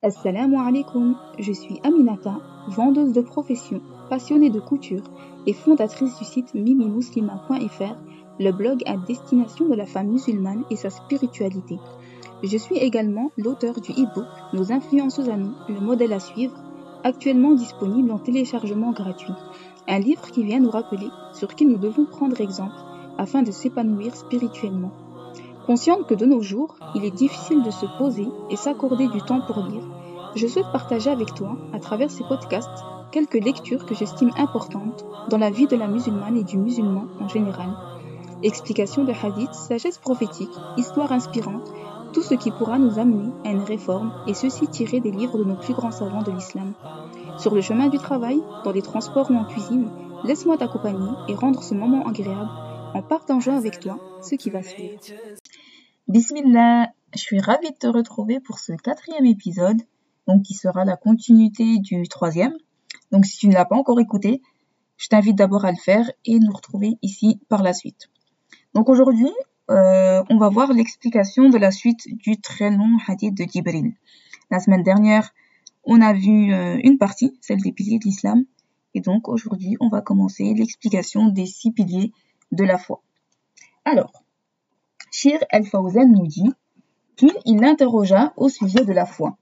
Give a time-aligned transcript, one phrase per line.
[0.00, 2.36] Assalamu alaikum, je suis Aminata,
[2.68, 5.02] vendeuse de profession, passionnée de couture
[5.44, 7.96] et fondatrice du site mimimuslima.fr,
[8.38, 11.80] le blog à destination de la femme musulmane et sa spiritualité.
[12.44, 16.54] Je suis également l'auteur du e-book Nos influences aux amis, le modèle à suivre,
[17.02, 19.34] actuellement disponible en téléchargement gratuit.
[19.88, 22.76] Un livre qui vient nous rappeler sur qui nous devons prendre exemple
[23.18, 24.92] afin de s'épanouir spirituellement.
[25.68, 29.42] Consciente que de nos jours, il est difficile de se poser et s'accorder du temps
[29.42, 29.82] pour lire,
[30.34, 35.36] je souhaite partager avec toi, à travers ces podcasts, quelques lectures que j'estime importantes dans
[35.36, 37.68] la vie de la musulmane et du musulman en général.
[38.42, 41.70] Explications de hadiths, sagesse prophétique, histoire inspirante,
[42.14, 45.44] tout ce qui pourra nous amener à une réforme et ceci tiré des livres de
[45.44, 46.72] nos plus grands savants de l'islam.
[47.36, 49.90] Sur le chemin du travail, dans les transports ou en cuisine,
[50.24, 54.98] laisse-moi t'accompagner et rendre ce moment agréable en partageant avec toi ce qui va suivre.
[56.08, 59.80] Bismillah, je suis ravie de te retrouver pour ce quatrième épisode,
[60.26, 62.54] donc qui sera la continuité du troisième.
[63.12, 64.42] Donc si tu ne l'as pas encore écouté,
[64.96, 68.10] je t'invite d'abord à le faire et nous retrouver ici par la suite.
[68.74, 69.32] Donc aujourd'hui,
[69.70, 73.92] euh, on va voir l'explication de la suite du très long hadith de Jibril.
[74.50, 75.32] La semaine dernière,
[75.84, 78.44] on a vu euh, une partie, celle des piliers de l'islam,
[78.94, 82.12] et donc aujourd'hui, on va commencer l'explication des six piliers
[82.52, 83.02] de la foi.
[83.84, 84.12] Alors,
[85.10, 86.52] Shir el-Fawzan nous dit
[87.16, 89.36] qu'il l'interrogea au sujet de la foi.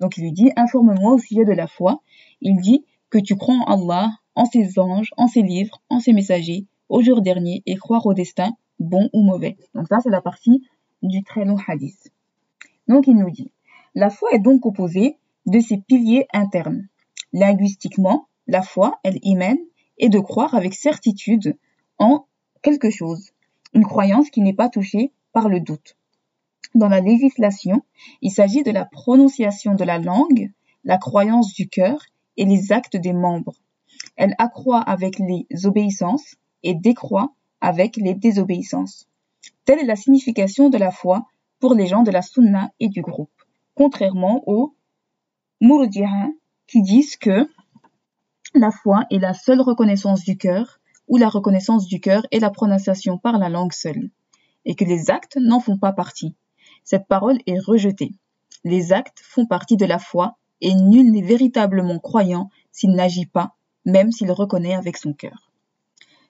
[0.00, 2.02] Donc il lui dit, informe-moi au sujet de la foi.
[2.40, 6.12] Il dit que tu crois en Allah, en ses anges, en ses livres, en ses
[6.12, 9.56] messagers, au jour dernier et croire au destin, bon ou mauvais.
[9.74, 10.66] Donc ça, c'est la partie
[11.02, 12.12] du très long hadith.
[12.88, 13.52] Donc il nous dit,
[13.94, 16.88] la foi est donc composée de ses piliers internes.
[17.32, 19.58] Linguistiquement, la foi, elle y mène,
[19.98, 21.56] est de croire avec certitude
[21.98, 22.26] en
[22.62, 23.32] quelque chose
[23.74, 25.96] une croyance qui n'est pas touchée par le doute.
[26.74, 27.82] Dans la législation,
[28.20, 30.50] il s'agit de la prononciation de la langue,
[30.84, 32.00] la croyance du cœur
[32.36, 33.56] et les actes des membres.
[34.16, 39.06] Elle accroît avec les obéissances et décroît avec les désobéissances.
[39.64, 41.26] Telle est la signification de la foi
[41.60, 43.30] pour les gens de la sunna et du groupe,
[43.74, 44.74] contrairement aux
[45.60, 46.32] Murji'in
[46.66, 47.48] qui disent que
[48.54, 52.50] la foi est la seule reconnaissance du cœur ou la reconnaissance du cœur et la
[52.50, 54.10] prononciation par la langue seule,
[54.64, 56.34] et que les actes n'en font pas partie.
[56.84, 58.12] Cette parole est rejetée.
[58.64, 63.54] Les actes font partie de la foi, et nul n'est véritablement croyant s'il n'agit pas,
[63.84, 65.50] même s'il reconnaît avec son cœur.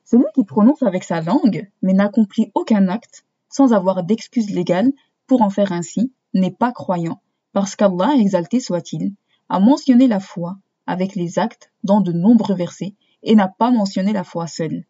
[0.04, 4.92] Celui qui prononce avec sa langue, mais n'accomplit aucun acte, sans avoir d'excuse légale
[5.26, 7.20] pour en faire ainsi, n'est pas croyant,
[7.52, 9.12] parce qu'Allah, exalté soit-il,
[9.48, 10.56] a mentionné la foi
[10.86, 14.84] avec les actes dans de nombreux versets et n'a pas mentionné la foi seule.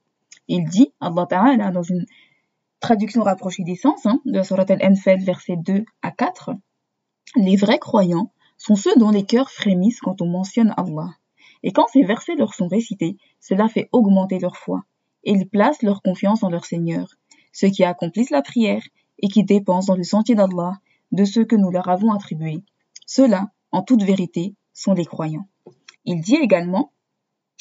[0.48, 2.06] Il dit, Allah Ta'ala, dans une
[2.80, 6.50] traduction rapprochée des sens, hein, de la Surat al-Anfal, versets 2 à 4,
[7.36, 11.10] les vrais croyants sont ceux dont les cœurs frémissent quand on mentionne Allah.
[11.62, 14.82] Et quand ces versets leur sont récités, cela fait augmenter leur foi,
[15.24, 17.08] et ils placent leur confiance en leur Seigneur,
[17.52, 18.82] ceux qui accomplissent la prière
[19.18, 20.74] et qui dépensent dans le sentier d'Allah
[21.12, 22.64] de ceux que nous leur avons attribués.
[23.06, 25.48] Ceux-là, en toute vérité, sont les croyants.
[26.04, 26.92] Il dit également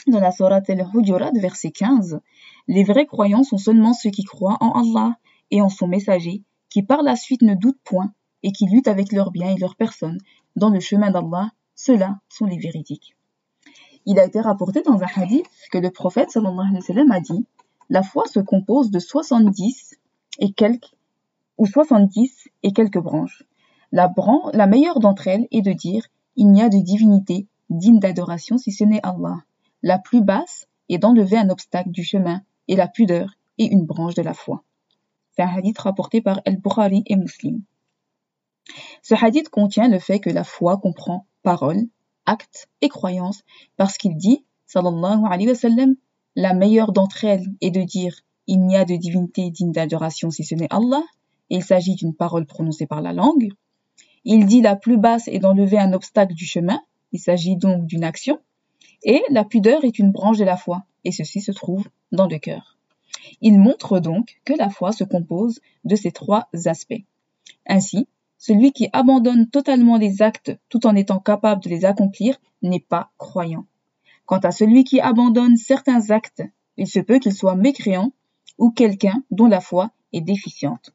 [0.10, 2.20] dans la Sourate al-Hujurat, verset 15,
[2.68, 5.18] les vrais croyants sont seulement ceux qui croient en Allah
[5.52, 8.14] et en son messager, qui par la suite ne doutent point
[8.44, 10.18] et qui luttent avec leurs biens et leurs personnes
[10.56, 13.16] dans le chemin d'Allah, ceux-là sont les véridiques.
[14.06, 17.20] Il a été rapporté dans un hadith que le prophète sallallahu alayhi wa sallam a
[17.20, 17.46] dit
[17.90, 19.96] La foi se compose de 70
[20.40, 20.94] et quelques
[21.58, 23.44] ou 70 et quelques branches.
[23.92, 24.12] La,
[24.54, 28.72] la meilleure d'entre elles est de dire Il n'y a de divinité digne d'adoration si
[28.72, 29.44] ce n'est Allah.
[29.84, 34.14] La plus basse est d'enlever un obstacle du chemin et la pudeur est une branche
[34.14, 34.64] de la foi.
[35.32, 37.64] C'est un hadith rapporté par El-Bukhari et Muslim.
[39.02, 41.88] Ce hadith contient le fait que la foi comprend parole,
[42.26, 43.44] acte et croyance
[43.78, 45.96] parce qu'il dit, sallallahu alayhi wa sallam,
[46.36, 50.44] la meilleure d'entre elles est de dire il n'y a de divinité digne d'adoration si
[50.44, 51.04] ce n'est Allah,
[51.50, 53.50] et il s'agit d'une parole prononcée par la langue.
[54.24, 58.04] Il dit la plus basse est d'enlever un obstacle du chemin, il s'agit donc d'une
[58.04, 58.40] action.
[59.04, 62.38] Et la pudeur est une branche de la foi, et ceci se trouve dans le
[62.38, 62.78] cœur.
[63.42, 67.04] Il montre donc que la foi se compose de ces trois aspects.
[67.68, 68.08] Ainsi,
[68.38, 73.12] celui qui abandonne totalement les actes tout en étant capable de les accomplir n'est pas
[73.18, 73.66] croyant.
[74.26, 76.44] Quant à celui qui abandonne certains actes,
[76.78, 78.14] il se peut qu'il soit mécréant
[78.58, 80.94] ou quelqu'un dont la foi est déficiente.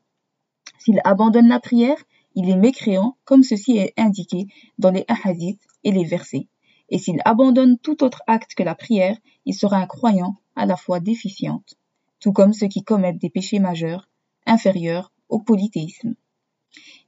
[0.79, 1.99] S'il abandonne la prière,
[2.35, 4.47] il est mécréant comme ceci est indiqué
[4.79, 6.49] dans les hadiths et les versets
[6.89, 10.77] et s'il abandonne tout autre acte que la prière, il sera un croyant à la
[10.77, 11.77] fois déficiente,
[12.21, 14.09] tout comme ceux qui commettent des péchés majeurs,
[14.47, 16.15] inférieurs au polythéisme.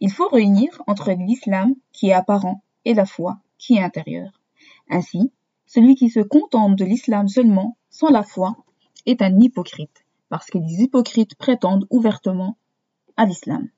[0.00, 4.40] Il faut réunir entre l'islam qui est apparent et la foi qui est intérieure.
[4.88, 5.32] Ainsi,
[5.66, 8.56] celui qui se contente de l'islam seulement, sans la foi,
[9.06, 12.56] est un hypocrite, parce que les hypocrites prétendent ouvertement
[13.16, 13.68] à l'islam.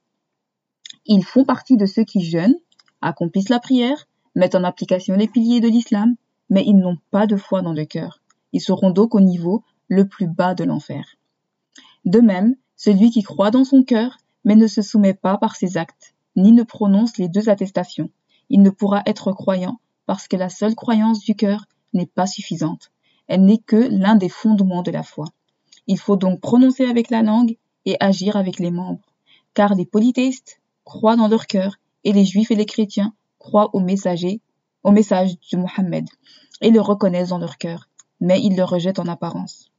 [1.06, 2.58] Ils font partie de ceux qui jeûnent,
[3.00, 6.14] accomplissent la prière, mettent en application les piliers de l'islam,
[6.48, 8.20] mais ils n'ont pas de foi dans le cœur.
[8.52, 11.16] Ils seront donc au niveau le plus bas de l'enfer.
[12.04, 15.76] De même, celui qui croit dans son cœur, mais ne se soumet pas par ses
[15.76, 18.10] actes, ni ne prononce les deux attestations,
[18.50, 22.90] il ne pourra être croyant parce que la seule croyance du cœur n'est pas suffisante.
[23.28, 25.26] Elle n'est que l'un des fondements de la foi.
[25.86, 27.56] Il faut donc prononcer avec la langue
[27.86, 29.06] et agir avec les membres,
[29.54, 33.80] car les polythéistes croient dans leur cœur et les juifs et les chrétiens croient au
[33.80, 34.40] messager,
[34.84, 36.06] au message de Mohammed
[36.60, 37.88] et le reconnaissent dans leur cœur,
[38.20, 39.70] mais ils le rejettent en apparence.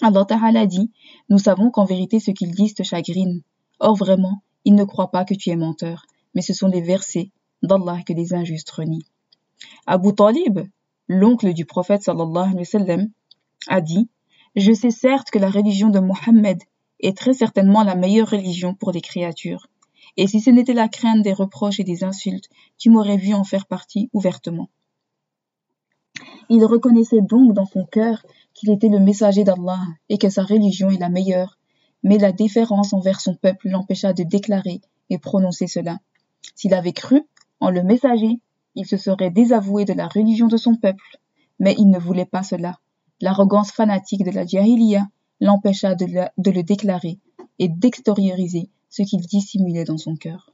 [0.00, 0.90] Allah Ta'ala dit,
[1.28, 3.42] nous savons qu'en vérité ce qu'ils disent te chagrine.
[3.80, 7.30] Or vraiment, ils ne croient pas que tu es menteur, mais ce sont des versets
[7.62, 9.06] d'Allah que des injustes renient.
[9.86, 10.60] Abu Talib,
[11.08, 13.08] l'oncle du prophète sallallahu alayhi wa sallam,
[13.68, 14.08] a dit
[14.54, 16.62] Je sais certes que la religion de Mohammed
[17.00, 19.66] est très certainement la meilleure religion pour les créatures.
[20.16, 22.48] Et si ce n'était la crainte des reproches et des insultes,
[22.78, 24.70] tu m'aurais vu en faire partie ouvertement.
[26.48, 28.24] Il reconnaissait donc dans son cœur
[28.54, 31.58] qu'il était le messager d'Allah et que sa religion est la meilleure,
[32.02, 34.80] mais la déférence envers son peuple l'empêcha de déclarer
[35.10, 35.98] et prononcer cela.
[36.54, 37.22] S'il avait cru
[37.60, 38.40] en le messager,
[38.74, 41.18] il se serait désavoué de la religion de son peuple,
[41.58, 42.78] mais il ne voulait pas cela.
[43.20, 45.06] L'arrogance fanatique de la Jahiliya
[45.40, 47.18] l'empêcha de, le déclarer
[47.58, 50.52] et d'extérioriser ce qu'il dissimulait dans son cœur.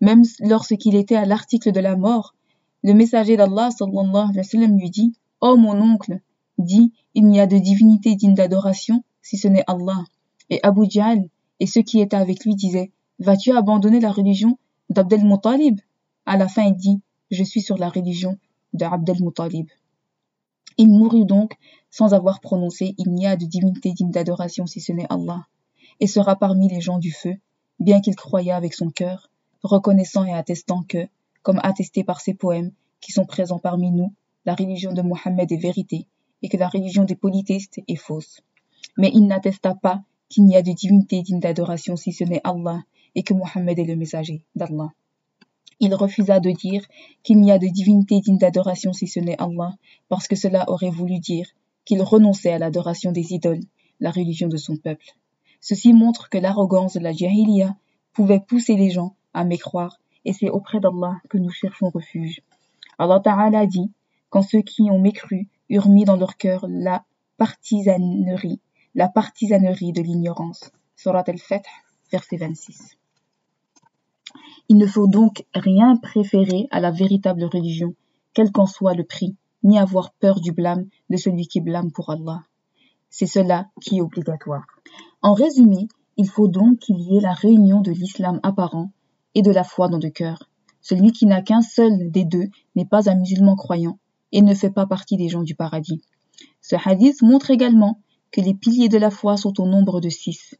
[0.00, 2.34] Même lorsqu'il était à l'article de la mort,
[2.82, 6.20] le messager d'Allah sallallahu alayhi wa sallam lui dit Oh mon oncle,
[6.58, 10.04] dit Il n'y a de divinité digne d'adoration si ce n'est Allah.
[10.50, 14.58] Et Abu Jahl et ceux qui étaient avec lui disaient Vas-tu abandonner la religion
[14.90, 15.80] d'Abdel Muttalib?
[16.26, 17.00] À la fin, il dit
[17.30, 18.38] Je suis sur la religion
[18.72, 19.68] d'Abdel Muttalib.
[20.78, 21.56] Il mourut donc
[21.90, 25.46] sans avoir prononcé Il n'y a de divinité digne d'adoration si ce n'est Allah,
[26.00, 27.34] et sera parmi les gens du feu,
[27.78, 29.30] bien qu'il croyât avec son cœur,
[29.62, 31.06] reconnaissant et attestant que,
[31.42, 34.12] comme attesté par ces poèmes qui sont présents parmi nous,
[34.44, 36.06] la religion de Mohammed est vérité
[36.42, 38.42] et que la religion des polythéistes est fausse.
[38.96, 42.82] Mais il n'attesta pas qu'il n'y a de divinité digne d'adoration si ce n'est Allah
[43.14, 44.92] et que Mohammed est le messager d'Allah.
[45.78, 46.86] Il refusa de dire
[47.22, 49.74] qu'il n'y a de divinité digne d'adoration si ce n'est Allah,
[50.08, 51.48] parce que cela aurait voulu dire
[51.84, 53.60] qu'il renonçait à l'adoration des idoles,
[54.00, 55.14] la religion de son peuple.
[55.68, 57.74] Ceci montre que l'arrogance de la Jahiliya
[58.12, 62.40] pouvait pousser les gens à mécroire et c'est auprès d'Allah que nous cherchons refuge.
[63.00, 63.90] Allah Ta'ala dit,
[64.30, 67.04] quand ceux qui ont mécru eurent mis dans leur cœur la
[67.36, 68.60] partisanerie,
[68.94, 70.70] la partisanerie de l'ignorance.
[70.94, 71.66] Surat al-Fath,
[72.12, 72.96] verset 26.
[74.68, 77.92] Il ne faut donc rien préférer à la véritable religion,
[78.34, 79.34] quel qu'en soit le prix,
[79.64, 82.44] ni avoir peur du blâme de celui qui blâme pour Allah.
[83.10, 84.66] C'est cela qui est obligatoire.
[85.26, 88.92] En résumé, il faut donc qu'il y ait la réunion de l'islam apparent
[89.34, 90.48] et de la foi dans le cœur.
[90.80, 92.46] Celui qui n'a qu'un seul des deux
[92.76, 93.98] n'est pas un musulman croyant
[94.30, 96.00] et ne fait pas partie des gens du paradis.
[96.60, 97.98] Ce hadith montre également
[98.30, 100.54] que les piliers de la foi sont au nombre de six.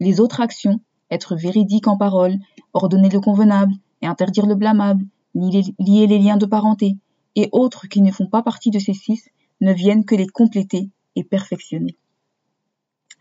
[0.00, 0.80] Les autres actions,
[1.12, 2.38] être véridique en parole,
[2.72, 5.06] ordonner le convenable et interdire le blâmable,
[5.36, 6.96] lier les liens de parenté,
[7.36, 9.28] et autres qui ne font pas partie de ces six,
[9.60, 11.96] ne viennent que les compléter et perfectionner.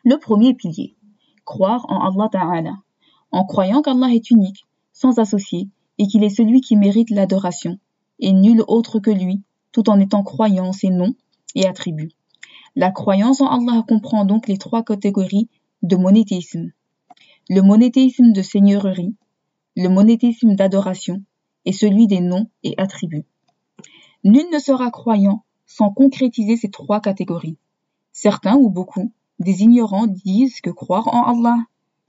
[0.04, 0.96] Le premier pilier,
[1.44, 2.74] croire en Allah Ta'ala.
[3.32, 7.78] En croyant qu'Allah est unique, sans associé, et qu'il est celui qui mérite l'adoration,
[8.20, 11.14] et nul autre que lui, tout en étant croyant ses noms
[11.56, 12.12] et attributs.
[12.76, 15.50] La croyance en Allah comprend donc les trois catégories
[15.82, 16.72] de monothéisme.
[17.50, 19.16] Le monothéisme de seigneurie,
[19.76, 21.24] le monothéisme d'adoration
[21.66, 23.26] et celui des noms et attributs.
[24.24, 27.58] Nul ne sera croyant sans concrétiser ces trois catégories.
[28.12, 31.58] Certains ou beaucoup des ignorants disent que croire en Allah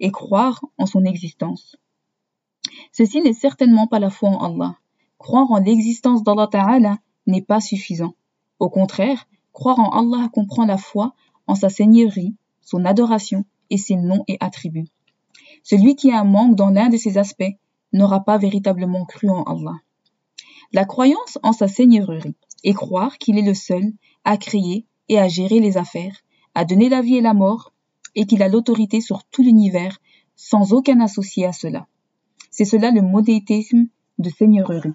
[0.00, 1.76] est croire en son existence.
[2.92, 4.76] Ceci n'est certainement pas la foi en Allah.
[5.18, 8.14] Croire en l'existence d'Allah Ta'ala n'est pas suffisant.
[8.58, 11.14] Au contraire, croire en Allah comprend la foi
[11.46, 14.88] en sa seigneurie, son adoration et ses noms et attributs.
[15.62, 17.56] Celui qui a un manque dans l'un de ces aspects
[17.92, 19.76] n'aura pas véritablement cru en Allah.
[20.72, 23.92] La croyance en sa seigneurie est croire qu'il est le seul
[24.24, 26.22] à créer et à gérer les affaires,
[26.58, 27.72] à donner la vie et la mort,
[28.16, 30.00] et qu'il a l'autorité sur tout l'univers
[30.34, 31.86] sans aucun associé à cela.
[32.50, 33.86] C'est cela le modéisme
[34.18, 34.92] de seigneurie.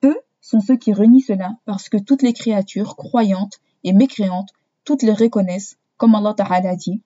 [0.00, 4.50] Peu sont ceux qui renient cela parce que toutes les créatures croyantes et mécréantes,
[4.84, 7.00] toutes les reconnaissent, comme Allah Ta'ala dit.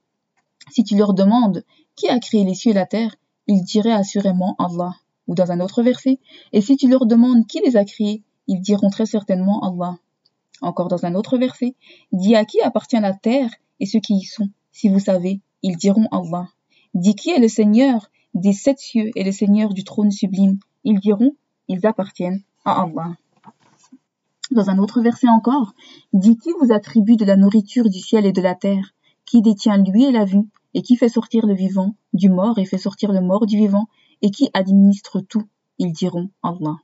[0.73, 1.63] Si tu leur demandes
[1.95, 3.15] qui a créé les cieux et la terre,
[3.47, 4.97] ils diraient assurément Allah.
[5.29, 6.19] Ou dans un autre verset,
[6.53, 9.97] et si tu leur demandes qui les a créés, ils diront très certainement Allah.
[10.61, 11.77] Encore dans un autre verset,
[12.11, 14.49] dis à qui appartient la terre et ceux qui y sont.
[14.73, 16.49] Si vous savez, ils diront Allah.
[16.95, 20.59] Dis qui est le Seigneur des sept cieux et le Seigneur du trône sublime.
[20.85, 21.35] Ils diront,
[21.69, 23.17] ils appartiennent à Allah.
[24.51, 25.75] Dans un autre verset encore,
[26.13, 29.79] dis qui vous attribue de la nourriture du ciel et de la terre, qui détient
[29.79, 33.11] lui et la vue, et qui fait sortir le vivant du mort et fait sortir
[33.11, 33.87] le mort du vivant,
[34.23, 35.49] et qui administre tout.
[35.79, 36.77] Ils diront Allah.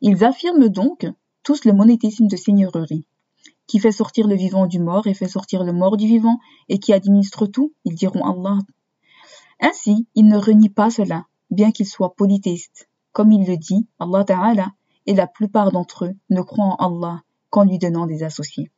[0.00, 1.06] Ils affirment donc
[1.42, 3.06] tous le monétisme de seigneurie,
[3.66, 6.78] qui fait sortir le vivant du mort et fait sortir le mort du vivant, et
[6.78, 7.72] qui administre tout.
[7.84, 8.58] Ils diront Allah.
[9.60, 12.88] Ainsi, ils ne renient pas cela, bien qu'ils soient polythéistes.
[13.12, 14.72] Comme il le dit, Allah Ta'ala,
[15.06, 18.70] et la plupart d'entre eux ne croient en Allah qu'en lui donnant des associés.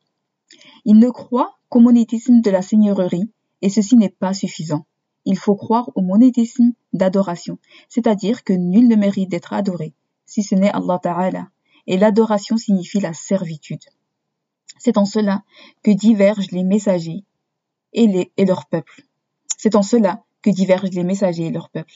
[0.85, 3.31] Ils ne croient qu'au monétisme de la seigneurie,
[3.61, 4.85] et ceci n'est pas suffisant.
[5.25, 7.57] Il faut croire au monétisme d'adoration,
[7.89, 9.93] c'est-à-dire que nul ne mérite d'être adoré,
[10.25, 11.49] si ce n'est Allah Ta'ala,
[11.87, 13.83] et l'adoration signifie la servitude.
[14.77, 15.43] C'est en cela
[15.83, 17.23] que divergent les messagers
[17.93, 19.03] et, les, et leur peuple.
[19.57, 21.93] C'est en cela que divergent les messagers et leur peuple.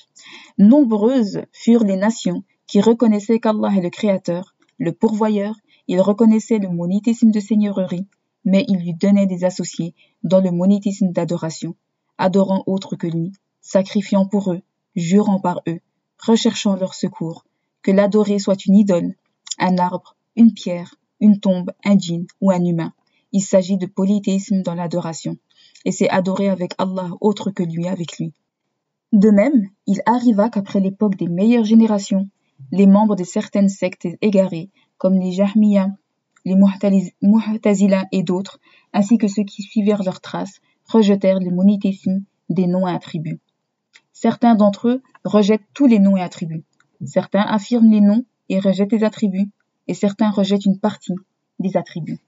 [0.57, 5.55] Nombreuses furent les nations qui reconnaissaient qu'Allah est le Créateur, le pourvoyeur,
[5.87, 8.07] ils reconnaissaient le monétisme de seigneurie,
[8.45, 11.75] mais ils lui donnaient des associés dans le monétisme d'adoration,
[12.17, 14.61] adorant autre que lui, sacrifiant pour eux,
[14.95, 15.79] jurant par eux,
[16.17, 17.45] recherchant leur secours,
[17.81, 19.15] que l'adoré soit une idole,
[19.59, 22.93] un arbre, une pierre, une tombe, un djinn ou un humain.
[23.31, 25.37] Il s'agit de polythéisme dans l'adoration,
[25.85, 28.33] et c'est adorer avec Allah autre que lui avec lui.
[29.11, 32.29] De même, il arriva qu'après l'époque des meilleures générations,
[32.71, 35.89] les membres de certaines sectes égarées, comme les Jahmiya,
[36.45, 38.59] les Mu'tazila et d'autres,
[38.91, 43.39] ainsi que ceux qui suivirent leurs traces, rejetèrent le monétisme des noms et attributs.
[44.11, 46.63] Certains d'entre eux rejettent tous les noms et attributs.
[47.05, 49.51] Certains affirment les noms et rejettent les attributs,
[49.87, 51.15] et certains rejettent une partie
[51.59, 52.19] des attributs.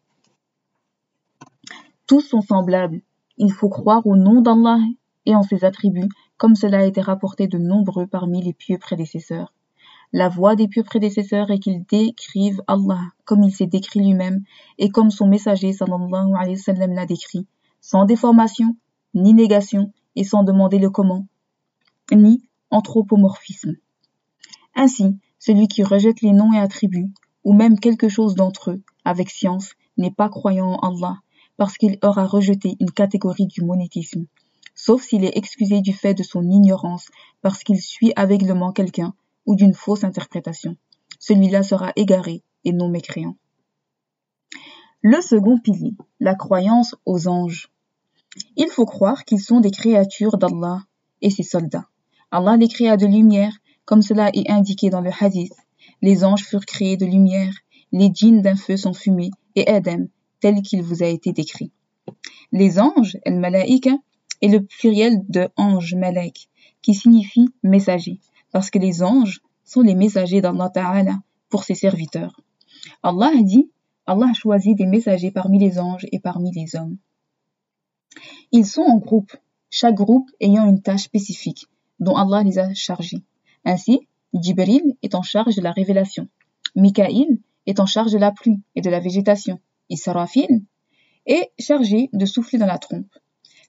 [2.08, 3.02] Tous sont semblables.
[3.38, 4.80] Il faut croire au nom d'Allah
[5.26, 9.54] et en ses attributs, comme cela a été rapporté de nombreux parmi les pieux prédécesseurs.
[10.14, 14.44] La voix des pieux prédécesseurs est qu'ils décrivent Allah comme il s'est décrit lui-même
[14.78, 17.48] et comme son messager sallallahu alayhi wa sallam l'a décrit,
[17.82, 18.78] sans déformation,
[19.14, 21.26] ni négation et sans demander le comment,
[22.14, 23.76] ni anthropomorphisme.
[24.76, 27.12] Ainsi, celui qui rejette les noms et attributs,
[27.46, 31.20] ou même quelque chose d'entre eux, avec science, n'est pas croyant en Allah,
[31.58, 34.26] parce qu'il aura rejeté une catégorie du monétisme,
[34.74, 37.08] sauf s'il est excusé du fait de son ignorance,
[37.42, 39.14] parce qu'il suit aveuglement quelqu'un,
[39.46, 40.76] ou d'une fausse interprétation.
[41.20, 43.38] Celui-là sera égaré et non mécréant.
[45.02, 47.70] Le second pilier, la croyance aux anges.
[48.58, 50.82] Il faut croire qu'ils sont des créatures d'Allah
[51.22, 51.88] et ses soldats.
[52.32, 53.54] Allah les créa de lumière,
[53.86, 55.54] comme cela est indiqué dans le hadith.
[56.02, 57.54] Les anges furent créés de lumière,
[57.92, 60.08] les djinns d'un feu sont fumés, et Adam,
[60.40, 61.72] tel qu'il vous a été décrit.
[62.52, 63.98] Les anges, el malaika,
[64.42, 66.48] est le pluriel de ange malak,
[66.82, 68.20] qui signifie messager
[68.56, 72.40] parce que les anges sont les messagers d'Allah Ta'ala pour ses serviteurs.
[73.04, 73.70] Allah a dit,
[74.06, 76.96] Allah a choisi des messagers parmi les anges et parmi les hommes.
[78.54, 79.36] Ils sont en groupe,
[79.70, 81.68] chaque groupe ayant une tâche spécifique
[82.00, 83.26] dont Allah les a chargés.
[83.66, 84.08] Ainsi,
[84.42, 86.28] Jibril est en charge de la révélation,
[86.76, 90.64] Mikaïl est en charge de la pluie et de la végétation, Israfil
[91.26, 93.14] est chargé de souffler dans la trompe.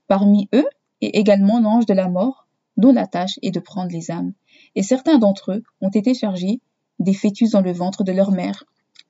[0.08, 0.66] Parmi eux
[1.00, 2.46] est également l'ange de la mort,
[2.76, 4.32] dont la tâche est de prendre les âmes
[4.74, 6.60] et certains d'entre eux ont été chargés
[6.98, 8.64] des fœtus dans le ventre de leur mère.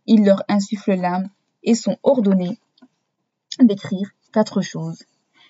[0.07, 1.29] Ils leur insufflent l'âme
[1.63, 2.59] et sont ordonnés
[3.61, 5.05] d'écrire quatre choses.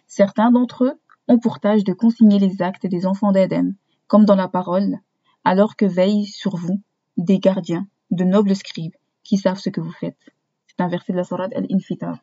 [0.07, 3.73] Certains d'entre eux ont pour tâche de consigner les actes des enfants d'Adam,
[4.07, 5.01] comme dans la parole,
[5.47, 6.81] alors que veillent sur vous
[7.17, 10.19] des gardiens, de nobles scribes, qui savent ce que vous faites.
[10.67, 12.19] C'est un verset de la Sourate Al-Infitar.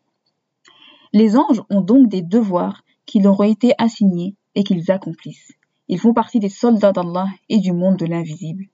[1.13, 5.53] Les anges ont donc des devoirs qui leur ont été assignés et qu'ils accomplissent.
[5.87, 8.65] Ils font partie des soldats d'Allah et du monde de l'invisible.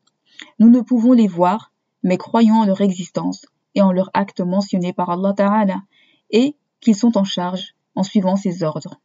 [0.58, 4.94] Nous ne pouvons les voir, mais croyons en leur existence et en leurs actes mentionnés
[4.94, 5.84] par Allah Ta'ala
[6.32, 9.00] et qu'ils sont en charge en suivant ses ordres.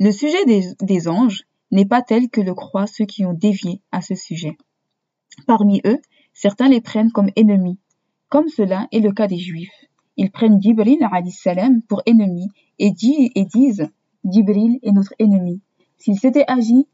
[0.00, 3.80] Le sujet des, des anges n'est pas tel que le croient ceux qui ont dévié
[3.92, 4.56] à ce sujet.
[5.46, 6.00] Parmi eux,
[6.32, 7.78] certains les prennent comme ennemis,
[8.28, 9.86] comme cela est le cas des Juifs.
[10.16, 10.98] Ils prennent Jibril
[11.30, 12.48] salam pour ennemi
[12.78, 13.88] et, disent
[14.24, 15.60] Jibril est notre ennemi.
[15.98, 16.86] S'il s'était agi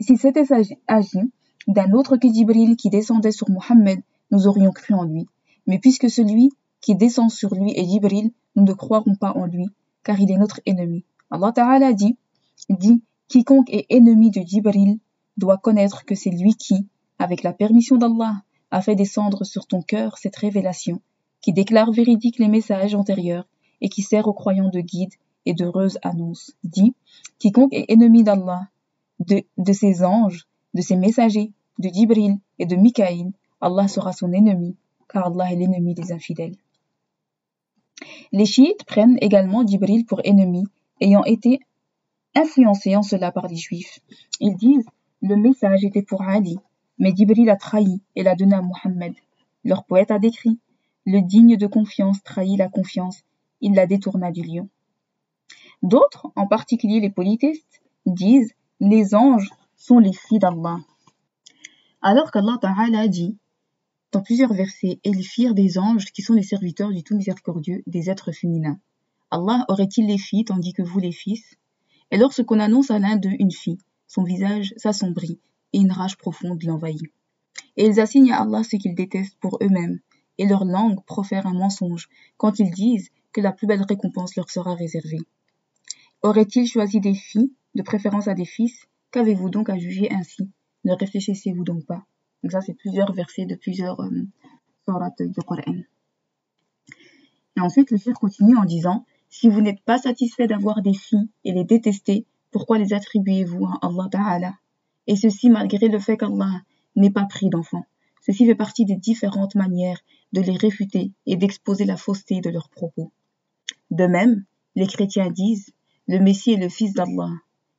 [0.00, 0.46] s'il s'était
[0.88, 1.20] agi
[1.68, 5.26] d'un autre que Jibril qui descendait sur Mohammed, nous aurions cru en lui.
[5.66, 9.66] Mais puisque celui qui descend sur lui est Jibril, nous ne croirons pas en lui,
[10.02, 11.04] car il est notre ennemi.
[11.30, 12.16] Allah Ta'ala dit,
[12.70, 14.98] dit, quiconque est ennemi de Jibril
[15.36, 16.88] doit connaître que c'est lui qui,
[17.20, 21.00] avec la permission d'Allah, a fait descendre sur ton cœur cette révélation,
[21.40, 23.46] qui déclare véridique les messages antérieurs
[23.80, 25.14] et qui sert aux croyants de guide
[25.46, 26.56] et d'heureuse annonce.
[26.64, 26.92] Dit,
[27.38, 28.62] quiconque est ennemi d'Allah,
[29.20, 34.74] de, ses anges, de ses messagers, de Jibril et de Mikaïl, Allah sera son ennemi,
[35.08, 36.56] car Allah est l'ennemi des infidèles.
[38.32, 40.64] Les chiites prennent également Jibril pour ennemi,
[41.00, 41.60] ayant été
[42.34, 44.00] influencés en cela par les juifs.
[44.40, 44.86] Ils disent,
[45.22, 46.58] le message était pour Ali,
[46.98, 49.14] mais Jibril a trahi et l'a donné à Mohammed.
[49.64, 50.58] Leur poète a décrit,
[51.06, 53.22] le digne de confiance trahit la confiance,
[53.60, 54.68] il la détourna du lion.
[55.82, 60.78] D'autres, en particulier les polythéistes, disent, les anges sont les filles d'Allah.
[62.02, 63.36] Alors qu'Allah Ta'ala dit,
[64.12, 67.82] dans plusieurs versets, et les firent des anges qui sont les serviteurs du tout miséricordieux,
[67.86, 68.78] des êtres féminins.
[69.30, 71.56] Allah aurait-il les filles tandis que vous les fils?
[72.10, 75.38] Et lorsqu'on annonce à l'un d'eux une fille, son visage s'assombrit
[75.72, 77.12] et une rage profonde l'envahit.
[77.76, 80.00] Et ils assignent à Allah ce qu'ils détestent pour eux-mêmes,
[80.38, 84.50] et leur langue profère un mensonge quand ils disent que la plus belle récompense leur
[84.50, 85.20] sera réservée.
[86.22, 88.86] Aurait-il choisi des filles, de préférence à des fils?
[89.12, 90.50] Qu'avez-vous donc à juger ainsi?
[90.84, 92.04] Ne réfléchissez-vous donc pas
[92.42, 94.10] donc ça, c'est plusieurs versets de plusieurs euh,
[95.20, 95.76] du Coran.
[97.56, 101.28] Et ensuite, le shir continue en disant, si vous n'êtes pas satisfait d'avoir des filles
[101.44, 104.54] et les détester, pourquoi les attribuez-vous à Allah Ta'ala?
[105.06, 106.62] Et ceci malgré le fait qu'Allah
[106.96, 107.86] n'ait pas pris d'enfants.
[108.26, 110.00] Ceci fait partie des différentes manières
[110.32, 113.12] de les réfuter et d'exposer la fausseté de leurs propos.
[113.92, 114.44] De même,
[114.74, 115.70] les chrétiens disent,
[116.08, 117.30] le Messie est le fils d'Allah.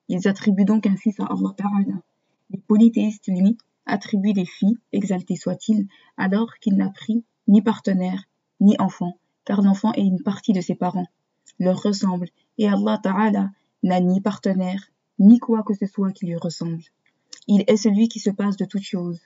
[0.07, 2.01] Ils attribuent donc un fils à Allah Ta'ala.
[2.49, 8.23] Les polythéistes, lui, attribue des filles, exalté soit-il, alors qu'il n'a pris ni partenaire,
[8.61, 11.07] ni enfant, car l'enfant est une partie de ses parents,
[11.61, 12.27] leur ressemble,
[12.57, 13.51] et Allah Ta'ala
[13.83, 16.83] n'a ni partenaire, ni quoi que ce soit qui lui ressemble.
[17.47, 19.21] Il est celui qui se passe de toutes choses,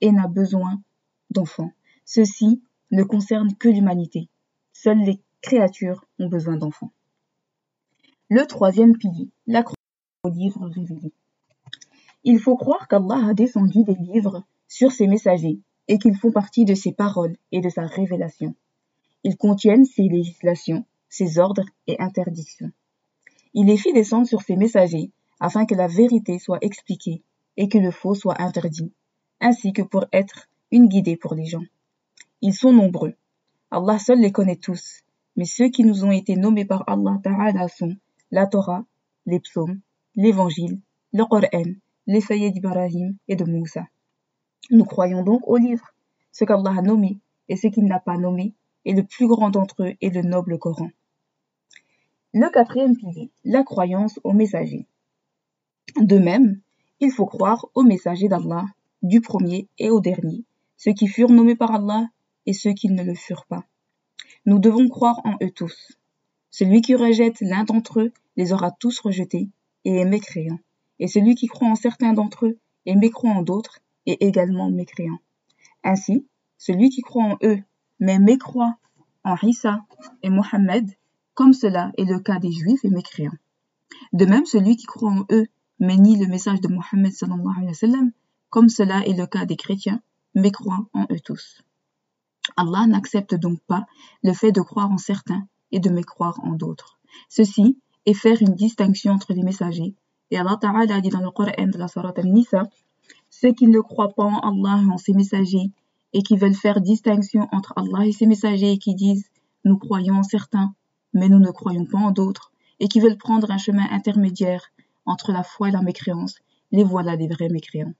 [0.00, 0.82] et n'a besoin
[1.30, 1.72] d'enfants.
[2.04, 4.28] Ceci ne concerne que l'humanité.
[4.72, 6.92] Seules les créatures ont besoin d'enfants.
[8.28, 9.76] Le troisième pilier, la croix
[10.24, 11.12] au livre révélé.
[12.24, 16.64] Il faut croire qu'Allah a descendu des livres sur ses messagers et qu'ils font partie
[16.64, 18.56] de ses paroles et de sa révélation.
[19.22, 22.70] Ils contiennent ses législations, ses ordres et interdictions.
[23.54, 27.22] Il les fit descendre sur ses messagers afin que la vérité soit expliquée
[27.56, 28.92] et que le faux soit interdit,
[29.40, 31.64] ainsi que pour être une guidée pour les gens.
[32.42, 33.14] Ils sont nombreux.
[33.70, 35.02] Allah seul les connaît tous,
[35.36, 37.96] mais ceux qui nous ont été nommés par Allah Ta'ala sont
[38.30, 38.84] la Torah,
[39.26, 39.80] les psaumes,
[40.14, 40.80] l'évangile,
[41.12, 41.72] le Coran,
[42.06, 43.86] l'essayé d'Ibrahim et de Moussa.
[44.70, 45.94] Nous croyons donc au livre,
[46.32, 48.52] ce qu'Allah a nommé et ce qu'il n'a pas nommé,
[48.86, 50.88] et le plus grand d'entre eux est le noble Coran.
[52.32, 54.86] Le quatrième pilier, la croyance aux messagers.
[56.00, 56.60] De même,
[57.00, 58.64] il faut croire aux messagers d'Allah,
[59.02, 60.44] du premier et au dernier,
[60.78, 62.08] ceux qui furent nommés par Allah
[62.46, 63.64] et ceux qui ne le furent pas.
[64.46, 65.92] Nous devons croire en eux tous.
[66.50, 69.50] Celui qui rejette l'un d'entre eux les aura tous rejetés
[69.84, 70.58] et est mécréant
[70.98, 75.18] et celui qui croit en certains d'entre eux et mécroit en d'autres est également mécréant.
[75.82, 76.26] Ainsi,
[76.58, 77.62] celui qui croit en eux,
[78.00, 78.76] mais mécroit
[79.24, 79.80] en Issa
[80.22, 80.90] et Mohammed,
[81.34, 83.32] comme cela est le cas des Juifs, est mécréant.
[84.12, 85.46] De même, celui qui croit en eux,
[85.78, 87.12] mais nie le message de Mohammed
[88.50, 90.00] comme cela est le cas des chrétiens,
[90.34, 91.62] mécroit en eux tous.
[92.56, 93.86] Allah n'accepte donc pas
[94.22, 96.98] le fait de croire en certains et de mécroire en d'autres.
[97.28, 99.94] Ceci est faire une distinction entre les messagers
[100.30, 102.68] et Allah Ta'ala dit dans le Coran de la Surat Al-Nisa,
[103.30, 105.70] ceux qui ne croient pas en Allah et en ses messagers
[106.12, 109.30] et qui veulent faire distinction entre Allah et ses messagers et qui disent
[109.64, 110.74] nous croyons en certains,
[111.12, 114.70] mais nous ne croyons pas en d'autres, et qui veulent prendre un chemin intermédiaire
[115.04, 116.36] entre la foi et la mécréance,
[116.70, 117.94] les voilà des vrais mécréants.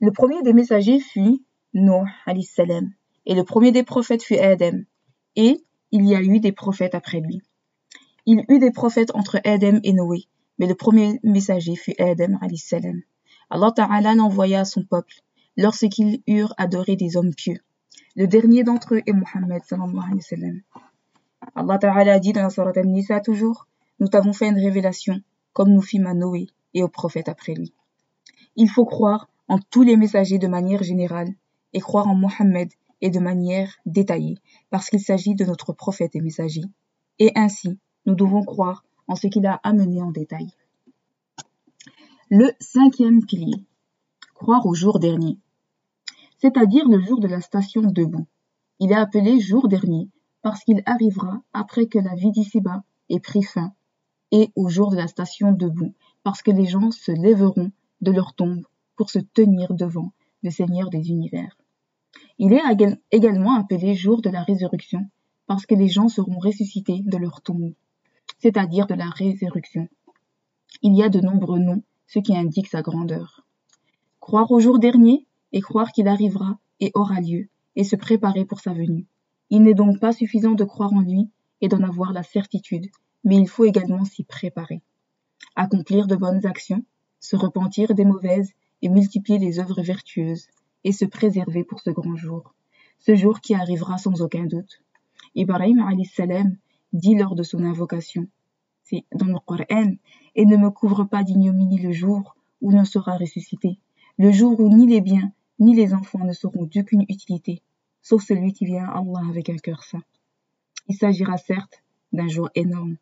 [0.00, 2.06] Le premier des messagers fut Nuh,
[2.42, 2.92] salam,
[3.26, 4.80] et le premier des prophètes fut Adam,
[5.36, 7.42] et il y a eu des prophètes après lui.
[8.24, 10.24] Il y eut des prophètes entre Adam et Noé,
[10.58, 13.02] mais le premier messager fut Adam salam.
[13.50, 15.14] Allah Ta'ala l'envoya à son peuple
[15.60, 17.58] lorsqu'ils eurent adoré des hommes pieux.
[18.16, 19.60] Le dernier d'entre eux est Mohammed
[21.54, 23.66] Allah Ta'ala dit dans la Surat An-Nisa toujours,
[23.98, 25.20] nous t'avons fait une révélation
[25.52, 27.74] comme nous fîmes à Noé et aux prophètes après lui.
[28.56, 31.28] Il faut croire en tous les messagers de manière générale
[31.74, 32.70] et croire en Mohammed
[33.02, 34.38] et de manière détaillée
[34.70, 36.62] parce qu'il s'agit de notre prophète et messager.
[37.18, 40.48] Et ainsi, nous devons croire en ce qu'il a amené en détail.
[42.30, 43.62] Le cinquième pilier,
[44.34, 45.36] croire au jour dernier,
[46.40, 48.26] c'est-à-dire le jour de la station debout.
[48.78, 50.08] Il est appelé jour dernier
[50.42, 53.74] parce qu'il arrivera après que la vie d'ici-bas ait pris fin,
[54.32, 58.34] et au jour de la station debout, parce que les gens se lèveront de leur
[58.34, 58.64] tombe
[58.96, 61.58] pour se tenir devant le Seigneur des univers.
[62.38, 62.62] Il est
[63.10, 65.10] également appelé jour de la résurrection
[65.46, 67.74] parce que les gens seront ressuscités de leur tombe,
[68.38, 69.88] c'est-à-dire de la résurrection.
[70.80, 73.44] Il y a de nombreux noms, ce qui indique sa grandeur.
[74.20, 78.60] Croire au jour dernier et croire qu'il arrivera et aura lieu, et se préparer pour
[78.60, 79.06] sa venue.
[79.50, 81.28] Il n'est donc pas suffisant de croire en lui
[81.60, 82.88] et d'en avoir la certitude,
[83.24, 84.82] mais il faut également s'y préparer.
[85.56, 86.84] Accomplir de bonnes actions,
[87.18, 90.46] se repentir des mauvaises et multiplier les œuvres vertueuses,
[90.84, 92.54] et se préserver pour ce grand jour,
[92.98, 94.82] ce jour qui arrivera sans aucun doute.
[95.34, 96.56] Ibrahim salam
[96.92, 98.26] dit lors de son invocation,
[98.84, 99.94] c'est dans le Coran,
[100.34, 103.78] et ne me couvre pas d'ignominie le jour où l'on sera ressuscité,
[104.18, 107.62] le jour où ni les biens ni les enfants ne seront d'aucune utilité,
[108.02, 110.02] sauf celui qui vient à Allah avec un cœur saint.
[110.88, 112.96] Il s'agira certes d'un jour énorme.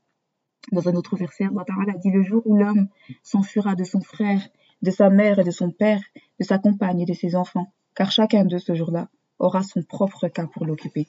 [0.72, 2.88] Dans un autre verset, Allah Ta'ala dit le jour où l'homme
[3.22, 4.46] s'enfuira de son frère,
[4.82, 6.02] de sa mère et de son père,
[6.38, 10.28] de sa compagne et de ses enfants, car chacun d'eux ce jour-là aura son propre
[10.28, 11.06] cas pour l'occuper.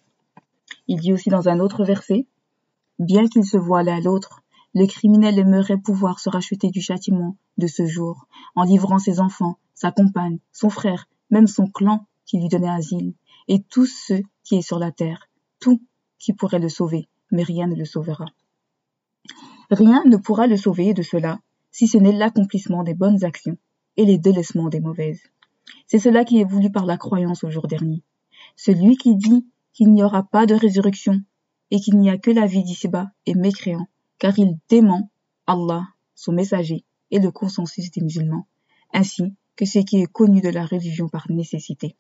[0.88, 2.26] Il dit aussi dans un autre verset,
[3.00, 4.44] bien qu'ils se voient l'un l'autre,
[4.76, 9.58] le criminel aimerait pouvoir se racheter du châtiment de ce jour, en livrant ses enfants,
[9.74, 13.14] sa compagne, son frère, même son clan qui lui donnait asile,
[13.48, 15.82] et tous ceux qui est sur la terre, tout
[16.20, 18.26] qui pourrait le sauver, mais rien ne le sauvera.
[19.72, 21.40] Rien ne pourra le sauver de cela,
[21.72, 23.58] si ce n'est l'accomplissement des bonnes actions
[23.98, 25.22] et les délaissements des mauvaises.
[25.88, 28.04] C'est cela qui est voulu par la croyance au jour dernier.
[28.56, 31.22] Celui qui dit qu'il n'y aura pas de résurrection
[31.72, 33.88] et qu'il n'y a que la vie d'ici-bas est mécréant,
[34.18, 35.10] car il dément
[35.48, 38.48] Allah, son messager, et le consensus des musulmans,
[38.94, 41.98] ainsi que ce qui est connu de la religion par nécessité.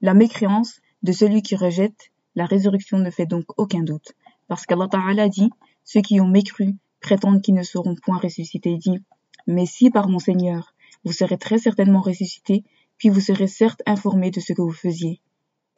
[0.00, 4.14] La mécréance de celui qui rejette la résurrection ne fait donc aucun doute,
[4.48, 5.50] parce qu'Allah Ta'ala dit,
[5.84, 8.98] ceux qui ont mécru prétendent qu'ils ne seront point ressuscités, dit,
[9.46, 12.64] mais si par mon Seigneur, vous serez très certainement ressuscités,
[12.98, 15.20] puis vous serez certes informés de ce que vous faisiez.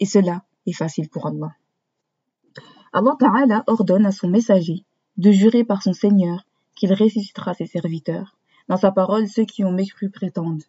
[0.01, 1.55] Et cela est facile pour Allah.
[2.95, 4.87] Allah Ta'ala ordonne à son messager
[5.19, 8.39] de jurer par son Seigneur qu'il ressuscitera ses serviteurs.
[8.69, 10.65] Dans sa parole, ceux qui ont mécru prétendent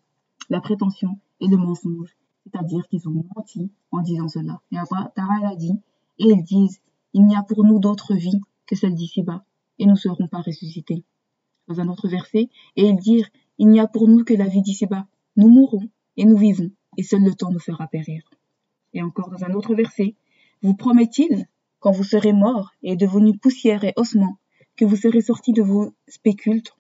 [0.50, 4.62] la prétention et le mensonge, c'est-à-dire qu'ils ont menti en disant cela.
[4.72, 5.74] Et Allah Ta'ala dit,
[6.20, 6.80] et ils disent,
[7.14, 9.46] il n'y a pour nous d'autre vie que celle d'ici-bas,
[9.80, 11.04] et nous ne serons pas ressuscités.
[11.68, 14.62] Dans un autre verset, et ils dirent, il n'y a pour nous que la vie
[14.62, 18.24] d'ici-bas, nous mourrons et nous vivons, et seul le temps nous fera périr.
[18.94, 20.16] Et encore dans un autre verset,
[20.62, 21.48] vous promet-il,
[21.80, 24.38] quand vous serez morts et devenus poussière et ossements,
[24.76, 26.76] que vous serez sortis de vos spécultes,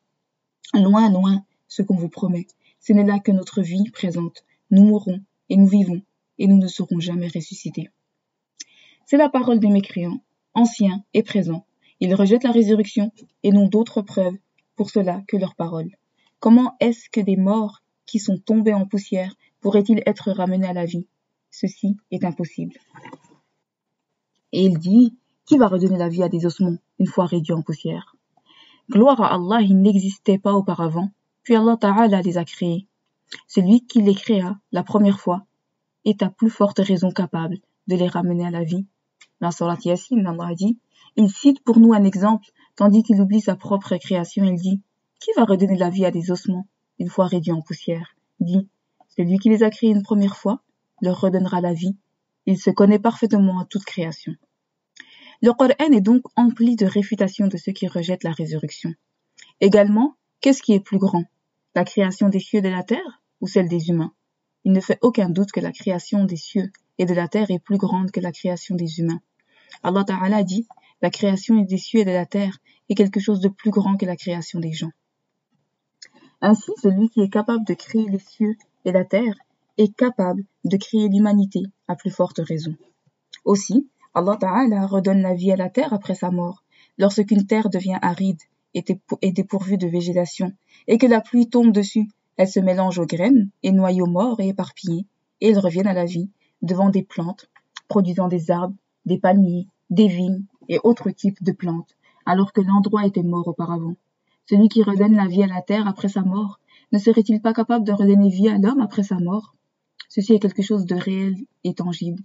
[0.73, 2.47] loin, loin, ce qu'on vous promet,
[2.85, 4.43] ce n'est là que notre vie présente.
[4.69, 5.19] Nous mourrons
[5.49, 6.01] et nous vivons
[6.37, 7.89] et nous ne serons jamais ressuscités.
[9.05, 10.21] C'est la parole des mécréants,
[10.53, 11.65] anciens et présents.
[11.99, 14.37] Ils rejettent la résurrection et n'ont d'autres preuves
[14.75, 15.95] pour cela que leur parole.
[16.39, 20.85] Comment est-ce que des morts qui sont tombés en poussière pourraient-ils être ramenés à la
[20.85, 21.07] vie?
[21.49, 22.75] Ceci est impossible.
[24.51, 25.17] Et il dit,
[25.47, 28.15] qui va redonner la vie à des ossements une fois réduits en poussière?
[28.91, 31.09] Gloire à Allah, il n'existait pas auparavant
[31.45, 32.87] puis Allah Ta'ala les a créés.
[33.47, 35.45] Celui qui les créa la première fois
[36.03, 38.87] est à plus forte raison capable de les ramener à la vie.
[39.41, 40.79] Dans Surat Yasin, Allah dit,
[41.15, 44.81] il cite pour nous un exemple, tandis qu'il oublie sa propre création, il dit,
[45.19, 48.15] qui va redonner la vie à des ossements, une fois réduits en poussière?
[48.39, 48.67] Dit,
[49.15, 50.61] celui qui les a créés une première fois,
[50.99, 51.95] leur redonnera la vie.
[52.47, 54.33] Il se connaît parfaitement à toute création.
[55.43, 58.93] Le Coran est donc empli de réfutations de ceux qui rejettent la résurrection.
[59.61, 61.23] Également, qu'est-ce qui est plus grand?
[61.75, 64.13] La création des cieux et de la terre ou celle des humains?
[64.63, 67.59] Il ne fait aucun doute que la création des cieux et de la terre est
[67.59, 69.21] plus grande que la création des humains.
[69.83, 70.67] Allah Ta'ala dit,
[71.01, 72.57] la création des cieux et de la terre
[72.89, 74.91] est quelque chose de plus grand que la création des gens.
[76.41, 79.35] Ainsi, celui qui est capable de créer les cieux et la terre
[79.77, 82.75] est capable de créer l'humanité à plus forte raison.
[83.43, 86.63] Aussi, Allah Ta'ala redonne la vie à la terre après sa mort,
[86.97, 88.41] lorsqu'une terre devient aride
[88.75, 90.51] est dépourvue de végétation,
[90.87, 92.07] et que la pluie tombe dessus,
[92.37, 95.05] elle se mélange aux graines et noyaux morts et éparpillés,
[95.41, 96.29] et ils reviennent à la vie,
[96.61, 97.49] devant des plantes,
[97.87, 103.05] produisant des arbres, des palmiers, des vignes et autres types de plantes, alors que l'endroit
[103.05, 103.95] était mort auparavant.
[104.49, 106.59] Celui qui redonne la vie à la terre après sa mort,
[106.91, 109.55] ne serait-il pas capable de redonner vie à l'homme après sa mort?
[110.09, 112.21] Ceci est quelque chose de réel et tangible.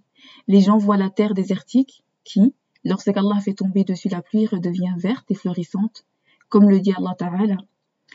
[0.49, 5.31] Les gens voient la terre désertique, qui, lorsqu'Allah fait tomber dessus la pluie, redevient verte
[5.31, 6.05] et florissante,
[6.51, 7.57] comme le dit Allah Ta'ala.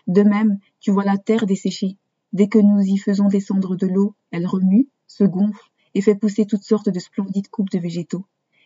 [0.05, 1.97] De même, tu vois la terre desséchée.
[2.33, 6.45] Dès que nous y faisons descendre de l'eau, elle remue, se gonfle et fait pousser
[6.45, 8.25] toutes sortes de splendides coupes de végétaux.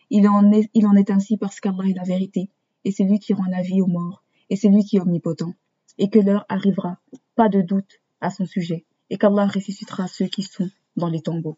[0.10, 2.50] Il en est, il en est ainsi parce qu'Allah est la vérité,
[2.84, 5.54] et c'est lui qui rend la vie aux morts, et c'est lui qui est omnipotent,
[6.00, 6.98] et que l'heure arrivera,
[7.36, 11.58] pas de doute à son sujet, et qu'Allah ressuscitera ceux qui sont dans les tombeaux.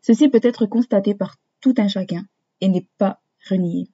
[0.00, 2.26] Ceci peut être constaté par tout un chacun
[2.62, 3.88] et n'est pas renié.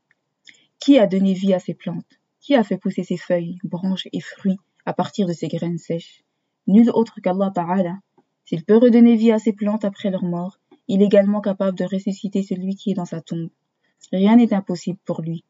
[0.79, 2.20] Qui a donné vie à ces plantes?
[2.41, 6.25] Qui a fait pousser ces feuilles, branches et fruits à partir de ces graines sèches?
[6.67, 7.99] Nul autre qu'Allah Ta'ala.
[8.47, 11.85] S'il peut redonner vie à ces plantes après leur mort, il est également capable de
[11.85, 13.51] ressusciter celui qui est dans sa tombe.
[14.11, 15.45] Rien n'est impossible pour lui.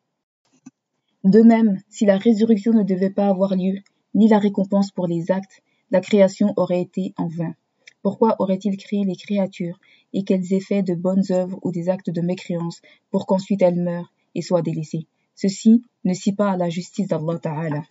[1.22, 3.78] De même, si la résurrection ne devait pas avoir lieu,
[4.14, 7.54] ni la récompense pour les actes, la création aurait été en vain.
[8.02, 9.78] Pourquoi aurait-il créé les créatures
[10.12, 13.80] et qu'elles aient fait de bonnes œuvres ou des actes de mécréance pour qu'ensuite elles
[13.80, 15.06] meurent et soient délaissées?
[15.42, 17.82] Ceci ne scie pas à la justice d'Allah Ta'ala.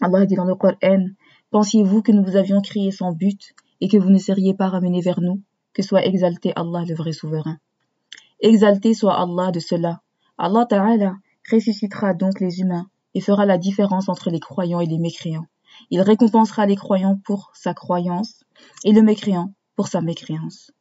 [0.00, 1.04] Allah dit dans le Coran
[1.52, 5.00] Pensiez-vous que nous vous avions créé sans but et que vous ne seriez pas ramenés
[5.00, 5.40] vers nous
[5.74, 7.58] Que soit exalté Allah le vrai souverain.
[8.40, 10.00] Exalté soit Allah de cela.
[10.38, 11.14] Allah Ta'ala
[11.52, 15.46] ressuscitera donc les humains et fera la différence entre les croyants et les mécréants.
[15.90, 18.42] Il récompensera les croyants pour sa croyance
[18.84, 20.72] et le mécréant pour sa mécréance.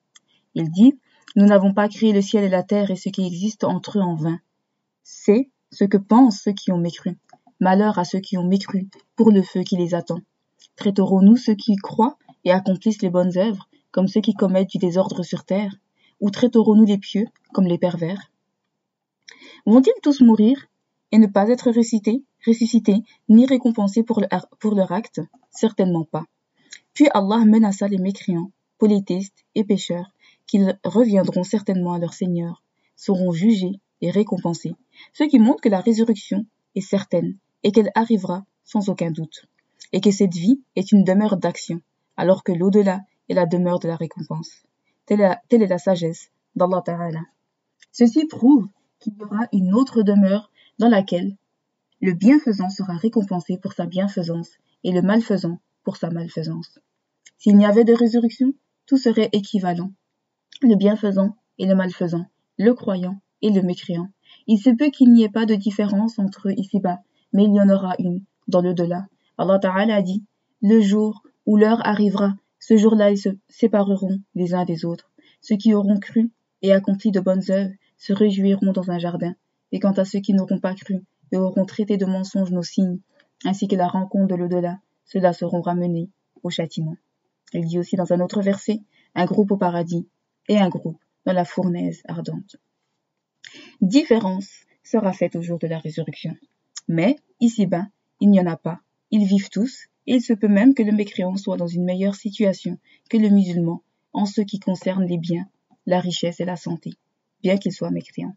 [0.55, 0.99] Il dit,
[1.35, 4.01] Nous n'avons pas créé le ciel et la terre et ce qui existe entre eux
[4.01, 4.39] en vain.
[5.09, 7.17] C'est ce que pensent ceux qui ont mécru.
[7.61, 10.19] Malheur à ceux qui ont mécru pour le feu qui les attend.
[10.75, 15.23] Traiterons-nous ceux qui croient et accomplissent les bonnes œuvres comme ceux qui commettent du désordre
[15.23, 15.73] sur terre?
[16.19, 18.33] Ou traiterons-nous les pieux comme les pervers?
[19.65, 20.67] Vont-ils tous mourir
[21.13, 25.21] et ne pas être ressuscités, ressuscités ni récompensés pour, leur acte?
[25.51, 26.25] Certainement pas.
[26.93, 30.11] Puis Allah menaça les mécréants, polythéistes et pécheurs,
[30.47, 32.61] qu'ils reviendront certainement à leur Seigneur,
[32.97, 34.75] seront jugés et récompensés,
[35.13, 39.45] ce qui montre que la résurrection est certaine et qu'elle arrivera sans aucun doute,
[39.91, 41.81] et que cette vie est une demeure d'action,
[42.17, 44.63] alors que l'au-delà est la demeure de la récompense.
[45.05, 47.21] Telle est la, sagesse d'Allah Ta'ala.
[47.91, 48.67] Ceci prouve
[48.99, 51.35] qu'il y aura une autre demeure dans laquelle
[52.01, 54.49] le bienfaisant sera récompensé pour sa bienfaisance
[54.83, 56.79] et le malfaisant pour sa malfaisance.
[57.37, 58.53] S'il n'y avait de résurrection,
[58.85, 59.91] tout serait équivalent.
[60.61, 62.25] Le bienfaisant et le malfaisant,
[62.57, 64.09] le croyant et le mécréant.
[64.47, 66.99] Il se peut qu'il n'y ait pas de différence entre eux ici-bas,
[67.33, 69.07] mais il y en aura une dans le delà.
[69.37, 70.23] Allah Ta'ala a dit,
[70.61, 75.11] le jour où l'heure arrivera, ce jour-là ils se sépareront les uns des autres.
[75.41, 79.35] Ceux qui auront cru et accompli de bonnes œuvres se réjouiront dans un jardin.
[79.71, 82.99] Et quant à ceux qui n'auront pas cru et auront traité de mensonges nos signes,
[83.45, 86.09] ainsi que la rencontre de l'au-delà, ceux-là seront ramenés
[86.43, 86.95] au châtiment.
[87.53, 88.81] Il dit aussi dans un autre verset,
[89.15, 90.07] un groupe au paradis
[90.47, 92.57] et un groupe dans la fournaise ardente.
[93.81, 94.49] Différence
[94.83, 96.35] sera faite au jour de la résurrection.
[96.87, 97.87] Mais, ici-bas,
[98.19, 98.79] il n'y en a pas.
[99.11, 102.15] Ils vivent tous, et il se peut même que le mécréant soit dans une meilleure
[102.15, 102.77] situation
[103.09, 103.81] que le musulman
[104.13, 105.47] en ce qui concerne les biens,
[105.85, 106.93] la richesse et la santé,
[107.43, 108.35] bien qu'il soit mécréant.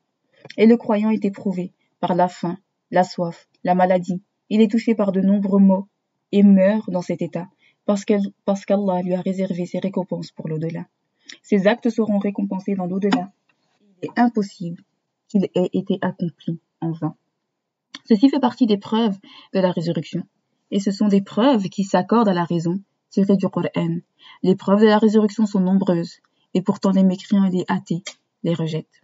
[0.57, 2.59] Et le croyant est éprouvé par la faim,
[2.90, 4.20] la soif, la maladie.
[4.49, 5.88] Il est touché par de nombreux maux
[6.33, 7.49] et meurt dans cet état
[7.87, 10.87] parce qu'Allah lui a réservé ses récompenses pour l'au-delà.
[11.42, 13.33] Ses actes seront récompensés dans l'au-delà.
[14.03, 14.83] Il est impossible
[15.31, 17.14] qu'il ait été accompli en vain.
[18.07, 19.16] Ceci fait partie des preuves
[19.55, 20.25] de la résurrection.
[20.71, 23.99] Et ce sont des preuves qui s'accordent à la raison tirée du Coran.
[24.43, 26.19] Les preuves de la résurrection sont nombreuses,
[26.55, 28.03] et pourtant les mécréants et les athées
[28.43, 29.03] les rejettent.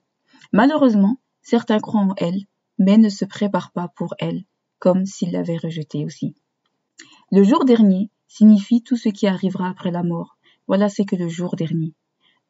[0.52, 2.44] Malheureusement, certains croient en elles,
[2.78, 4.44] mais ne se préparent pas pour elles,
[4.78, 6.34] comme s'ils l'avaient rejetée aussi.
[7.32, 10.36] Le jour dernier signifie tout ce qui arrivera après la mort.
[10.66, 11.94] Voilà c'est que le jour dernier.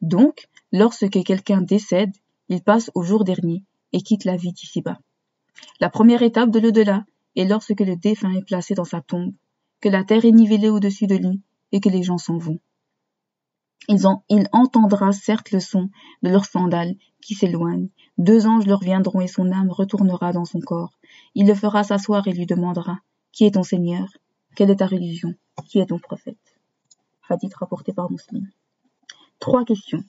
[0.01, 2.13] Donc, lorsque quelqu'un décède,
[2.49, 4.99] il passe au jour dernier et quitte la vie d'ici-bas.
[5.81, 7.05] La première étape de l'au-delà
[7.35, 9.33] est lorsque le défunt est placé dans sa tombe,
[9.81, 11.41] que la terre est nivelée au-dessus de lui
[11.73, 12.61] et que les gens s'en vont.
[13.89, 15.91] Il, entendra certes le son
[16.23, 17.89] de leurs sandales qui s'éloignent.
[18.19, 20.99] Deux anges leur viendront et son âme retournera dans son corps.
[21.35, 22.99] Il le fera s'asseoir et lui demandera
[23.33, 24.09] Qui est ton Seigneur?
[24.57, 25.35] Quelle est ta religion?
[25.69, 26.37] Qui est ton prophète?
[27.29, 28.49] Hadith rapporté par Muslim.
[29.39, 30.03] Trois questions.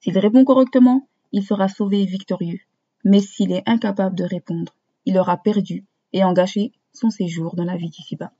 [0.00, 2.60] S'il répond correctement, il sera sauvé et victorieux.
[3.04, 4.74] Mais s'il est incapable de répondre,
[5.06, 8.32] il aura perdu et engagé son séjour dans la vie d'ici-bas.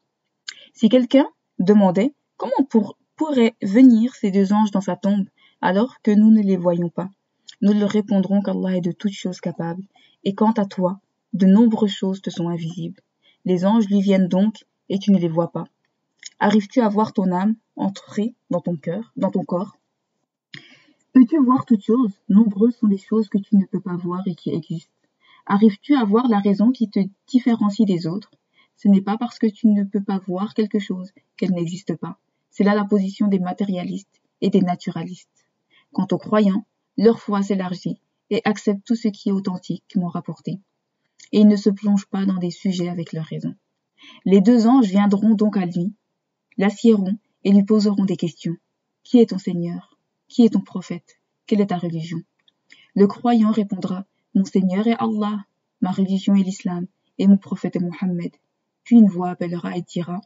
[0.74, 2.68] Si quelqu'un demandait comment
[3.16, 5.28] pourraient venir ces deux anges dans sa tombe
[5.60, 7.10] alors que nous ne les voyons pas,
[7.60, 9.82] nous leur répondrons qu'Allah est de toutes choses capable,
[10.24, 11.00] et quant à toi,
[11.32, 13.00] de nombreuses choses te sont invisibles.
[13.44, 15.64] Les anges lui viennent donc, et tu ne les vois pas.
[16.38, 19.77] Arrives-tu à voir ton âme entrer dans ton cœur, dans ton corps?
[21.18, 22.12] Peux-tu voir toutes choses?
[22.28, 24.94] Nombreuses sont les choses que tu ne peux pas voir et qui existent.
[25.46, 28.30] Arrives-tu à voir la raison qui te différencie des autres?
[28.76, 32.20] Ce n'est pas parce que tu ne peux pas voir quelque chose qu'elle n'existe pas.
[32.52, 35.44] C'est là la position des matérialistes et des naturalistes.
[35.92, 36.64] Quant aux croyants,
[36.96, 37.98] leur foi s'élargit
[38.30, 40.60] et accepte tout ce qui est authentique m'ont rapporté.
[41.32, 43.56] Et ils ne se plongent pas dans des sujets avec leur raison.
[44.24, 45.92] Les deux anges viendront donc à lui,
[46.58, 48.56] l'assieront et lui poseront des questions.
[49.02, 49.97] Qui est ton Seigneur?
[50.28, 51.18] Qui est ton prophète?
[51.46, 52.20] Quelle est ta religion?
[52.94, 55.46] Le croyant répondra Mon Seigneur est Allah,
[55.80, 56.86] ma religion est l'islam,
[57.16, 58.32] et mon prophète est Mohammed.
[58.84, 60.20] Puis une voix appellera et dira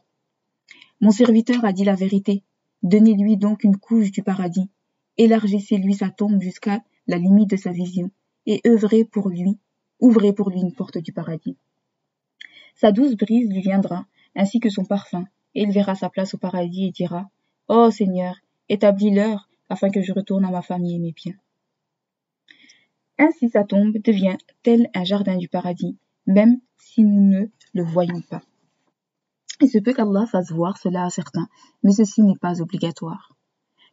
[0.99, 2.43] Mon serviteur a dit la vérité.
[2.83, 4.69] Donnez-lui donc une couche du paradis.
[5.17, 8.11] Élargissez-lui sa tombe jusqu'à la limite de sa vision,
[8.45, 9.57] et œuvrez pour lui,
[10.01, 11.55] ouvrez pour lui une porte du paradis.
[12.75, 16.37] Sa douce brise lui viendra, ainsi que son parfum, et il verra sa place au
[16.37, 17.29] paradis et dira
[17.69, 18.35] Ô oh, Seigneur,
[18.67, 21.35] établis l'heure afin que je retourne à ma famille et mes biens.
[23.17, 28.21] Ainsi sa tombe devient tel un jardin du paradis, même si nous ne le voyons
[28.21, 28.43] pas.
[29.61, 31.47] Il se peut qu'Allah fasse voir cela à certains,
[31.81, 33.35] mais ceci n'est pas obligatoire.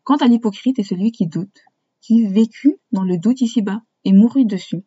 [0.05, 1.61] Quant à l'hypocrite et celui qui doute,
[2.03, 4.85] qui vécut dans le doute ici-bas et mourut dessus,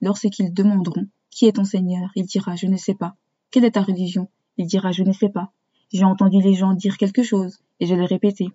[0.00, 2.10] lorsqu'ils demanderont Qui est ton Seigneur?
[2.16, 3.14] Il dira Je ne sais pas.
[3.52, 4.28] Quelle est ta religion?
[4.56, 5.52] Il dira Je ne sais pas.
[5.92, 8.48] J'ai entendu les gens dire quelque chose, et je l'ai répété.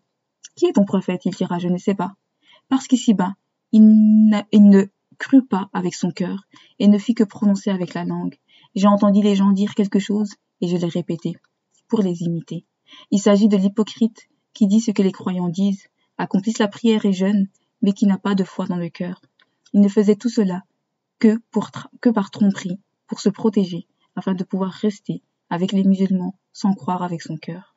[0.56, 1.26] Qui est ton prophète?
[1.26, 2.14] Il dira Je ne sais pas.
[2.70, 3.36] Parce qu'ici-bas,
[3.72, 4.86] il, ne
[5.18, 6.48] crut pas avec son cœur,
[6.80, 8.38] et ne fit que prononcer avec la langue.
[8.76, 11.36] J'ai entendu les gens dire quelque chose, et je l'ai répété,
[11.88, 12.66] pour les imiter.
[13.12, 17.14] Il s'agit de l'hypocrite qui dit ce que les croyants disent, accomplissent la prière et
[17.14, 17.48] jeûne,
[17.82, 19.22] mais qui n'a pas de foi dans le cœur.
[19.74, 20.64] Il ne faisait tout cela
[21.20, 21.40] que,
[22.12, 27.22] par tromperie, pour se protéger, afin de pouvoir rester avec les musulmans sans croire avec
[27.22, 27.76] son cœur.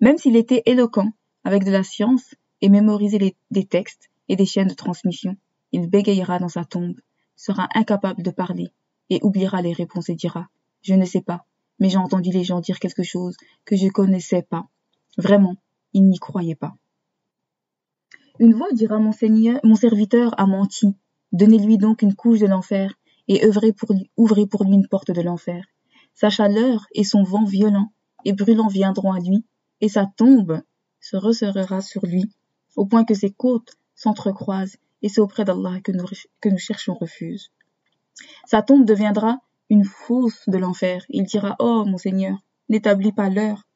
[0.00, 1.12] Même s'il était éloquent
[1.44, 5.36] avec de la science et mémorisait des textes et des chaînes de transmission,
[5.72, 6.98] il bégayera dans sa tombe,
[7.36, 8.72] sera incapable de parler
[9.10, 10.48] et oubliera les réponses et dira
[10.82, 11.46] Je ne sais pas,
[11.78, 14.66] mais j'ai entendu les gens dire quelque chose que je connaissais pas.
[15.18, 15.56] Vraiment,
[15.92, 16.74] il n'y croyait pas.
[18.38, 19.12] Une voix dira Mon
[19.62, 20.94] mon serviteur a menti.
[21.32, 22.94] Donnez-lui donc une couche de l'enfer
[23.28, 25.64] et ouvrez pour lui une porte de l'enfer.
[26.14, 27.92] Sa chaleur et son vent violent
[28.24, 29.44] et brûlant viendront à lui,
[29.80, 30.62] et sa tombe
[31.04, 32.32] se resserrera sur lui,
[32.76, 37.50] au point que ses côtes s'entrecroisent, et c'est auprès d'Allah que nous, cherchons refuge.
[38.46, 39.38] Sa tombe deviendra
[39.68, 41.04] une fosse de l'enfer.
[41.10, 42.38] Il dira Oh, mon Seigneur,
[42.70, 43.68] n'établis pas l'heure,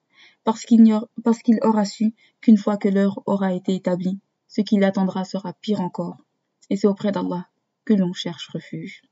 [0.42, 5.52] parce qu'il aura su qu'une fois que l'heure aura été établie, ce qui l'attendra sera
[5.52, 6.24] pire encore.
[6.70, 7.46] Et c'est auprès d'Allah
[7.84, 9.02] que l'on cherche refuge.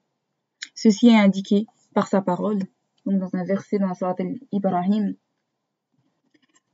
[0.74, 2.61] Ceci est indiqué par sa parole,
[3.05, 4.16] donc dans un verset dans la Surat
[4.52, 5.16] Ibrahim.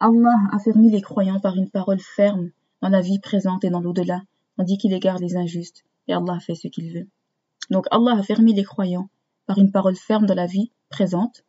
[0.04, 3.80] Allah a fermé les croyants par une parole ferme dans la vie présente et dans
[3.80, 4.22] l'au-delà,
[4.56, 7.06] tandis qu'il égare les injustes, et Allah fait ce qu'il veut.
[7.70, 9.08] Donc Allah a fermé les croyants
[9.46, 11.44] par une parole ferme dans la vie présente,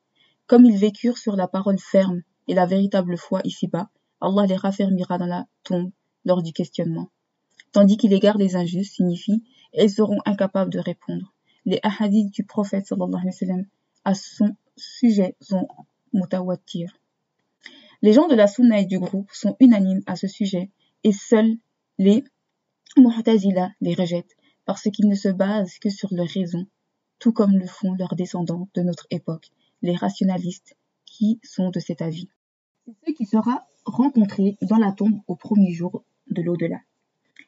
[0.46, 3.90] comme ils vécurent sur la parole ferme et la véritable foi ici-bas,
[4.22, 5.90] Allah les raffermira dans la tombe
[6.24, 7.10] lors du questionnement.
[7.72, 9.42] Tandis qu'il égare les injustes signifie
[9.74, 11.34] ils seront incapables de répondre.
[11.66, 13.66] Les ahadiths du prophète sallallahu
[14.06, 15.68] à son sujet sont
[16.14, 16.94] mutawatir.
[18.04, 20.70] Les gens de la sunna et du groupe sont unanimes à ce sujet
[21.06, 21.56] et seuls
[21.98, 22.26] les
[22.98, 24.36] mu'tazila les rejettent
[24.66, 26.68] parce qu'ils ne se basent que sur leur raison,
[27.18, 32.02] tout comme le font leurs descendants de notre époque, les rationalistes qui sont de cet
[32.02, 32.28] avis.
[32.86, 36.82] C'est ce qui sera rencontré dans la tombe au premier jour de l'au-delà.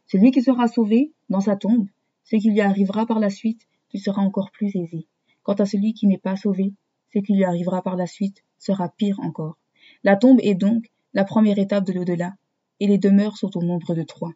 [0.07, 1.89] Celui qui sera sauvé dans sa tombe,
[2.23, 5.05] ce qui lui arrivera par la suite lui sera encore plus aisé.
[5.43, 6.71] Quant à celui qui n'est pas sauvé,
[7.13, 9.57] ce qui lui arrivera par la suite sera pire encore.
[10.05, 12.35] La tombe est donc la première étape de l'au-delà,
[12.79, 14.33] et les demeures sont au nombre de trois.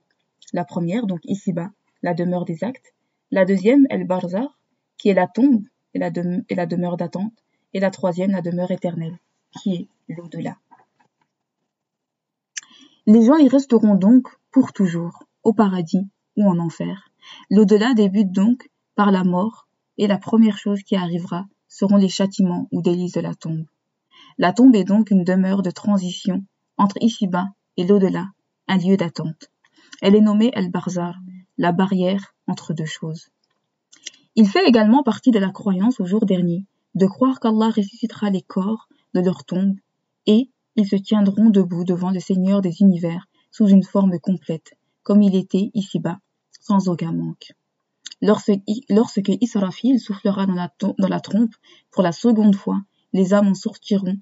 [0.52, 1.70] La première, donc ici-bas,
[2.02, 2.96] la demeure des actes.
[3.30, 4.58] La deuxième, El Barzar,
[4.98, 6.10] qui est la tombe et la,
[6.50, 7.34] et la demeure d'attente.
[7.76, 9.20] Et la troisième, la demeure éternelle,
[9.62, 10.58] qui est l'au-delà.
[13.06, 17.12] Les gens y resteront donc pour toujours, au paradis ou en enfer.
[17.52, 19.68] L'au-delà débute donc par la mort,
[20.00, 23.66] et la première chose qui arrivera seront les châtiments ou délices de la tombe.
[24.42, 26.46] La tombe est donc une demeure de transition
[26.78, 28.30] entre ici-bas et l'au-delà,
[28.70, 29.52] un lieu d'attente.
[30.02, 31.18] Elle est nommée El-Barzar,
[31.58, 33.28] la barrière entre deux choses.
[34.36, 36.64] Il fait également partie de la croyance au jour dernier,
[36.96, 39.76] de croire qu'Allah ressuscitera les corps de leur tombe
[40.26, 45.22] et ils se tiendront debout devant le Seigneur des univers sous une forme complète, comme
[45.22, 46.20] il était ici-bas,
[46.62, 47.52] sans aucun manque.
[48.22, 48.54] Lorsque,
[48.88, 51.56] lorsque Israfil soufflera dans la trompe
[51.92, 52.80] pour la seconde fois,
[53.12, 54.18] les âmes en sortiront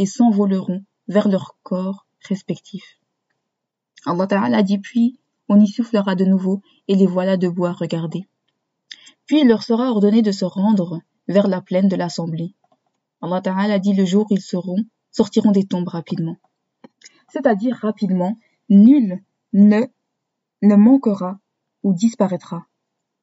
[0.00, 2.98] et s'envoleront vers leurs corps respectifs.
[4.06, 8.26] Allah Ta'ala dit puis, on y soufflera de nouveau et les voilà debout à regarder.
[9.26, 12.54] Puis il leur sera ordonné de se rendre vers la plaine de l'assemblée.
[13.20, 16.38] Allah Ta'ala dit le jour ils seront, sortiront des tombes rapidement.
[17.28, 18.38] C'est-à-dire rapidement,
[18.70, 19.22] nul
[19.52, 19.82] ne,
[20.62, 21.38] ne manquera
[21.82, 22.64] ou disparaîtra.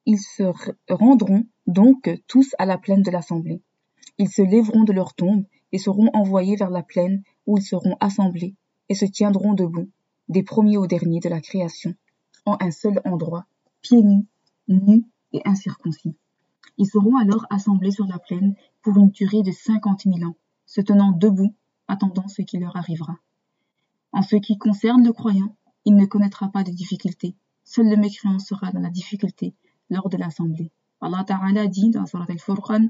[0.06, 0.44] Ils se
[0.88, 3.64] rendront donc tous à la plaine de l'assemblée.
[4.16, 7.96] Ils se lèveront de leur tombe et seront envoyés vers la plaine où ils seront
[8.00, 8.54] assemblés
[8.88, 9.90] et se tiendront debout,
[10.28, 11.94] des premiers aux derniers de la création,
[12.46, 13.46] en un seul endroit,
[13.82, 14.26] pieds nus,
[14.68, 16.16] nus et incirconcis.
[16.78, 20.80] Ils seront alors assemblés sur la plaine pour une durée de cinquante mille ans, se
[20.80, 21.54] tenant debout,
[21.88, 23.16] attendant ce qui leur arrivera.
[24.12, 27.34] En ce qui concerne le croyant, il ne connaîtra pas de difficulté.
[27.64, 29.54] Seul le mécréant sera dans la difficulté
[29.90, 30.70] lors de l'assemblée.
[31.00, 32.88] Allah Ta'ala dit dans Surat al-Furqan,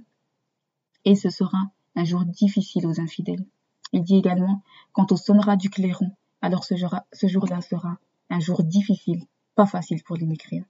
[1.05, 3.45] et ce sera un jour difficile aux infidèles.
[3.93, 6.77] Il dit également, quand on sonnera du clairon, alors ce
[7.27, 7.99] jour-là sera
[8.31, 9.25] un jour difficile,
[9.57, 10.69] pas facile pour les mécréants.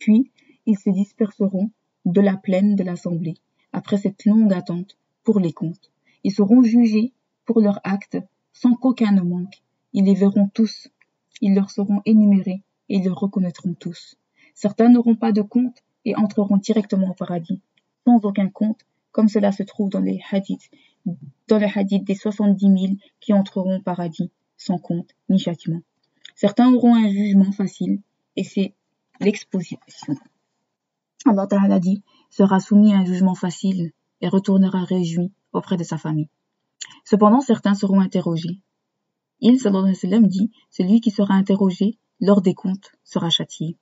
[0.00, 0.32] Puis,
[0.66, 1.70] ils se disperseront
[2.04, 3.36] de la plaine de l'assemblée,
[3.72, 5.92] après cette longue attente, pour les comptes.
[6.24, 7.12] Ils seront jugés
[7.44, 8.18] pour leurs actes,
[8.52, 9.62] sans qu'aucun ne manque.
[9.92, 10.88] Ils les verront tous,
[11.40, 14.16] ils leur seront énumérés, et ils les reconnaîtront tous.
[14.54, 17.60] Certains n'auront pas de compte et entreront directement au paradis,
[18.04, 18.80] sans aucun compte,
[19.18, 20.70] comme cela se trouve dans les hadiths,
[21.48, 25.80] dans les hadiths des soixante-dix mille qui entreront au paradis, sans compte ni châtiment.
[26.36, 28.00] Certains auront un jugement facile,
[28.36, 28.74] et c'est
[29.18, 29.80] l'exposition.
[31.26, 33.90] Allah Ta'ala dit, sera soumis à un jugement facile
[34.20, 36.28] et retournera réjoui auprès de sa famille.
[37.04, 38.60] Cependant, certains seront interrogés.
[39.40, 43.78] Il, sallallahu alayhi wa dit, celui qui sera interrogé lors des comptes sera châtié.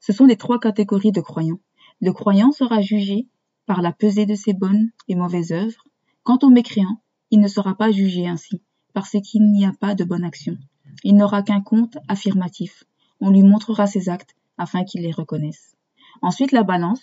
[0.00, 1.60] Ce sont les trois catégories de croyants.
[2.00, 3.28] Le croyant sera jugé
[3.66, 5.84] par la pesée de ses bonnes et mauvaises œuvres.
[6.22, 7.00] Quant au mécréant,
[7.30, 8.62] il ne sera pas jugé ainsi,
[8.92, 10.56] parce qu'il n'y a pas de bonne action.
[11.04, 12.84] Il n'aura qu'un compte affirmatif.
[13.20, 15.76] On lui montrera ses actes afin qu'il les reconnaisse.
[16.22, 17.02] Ensuite, la balance.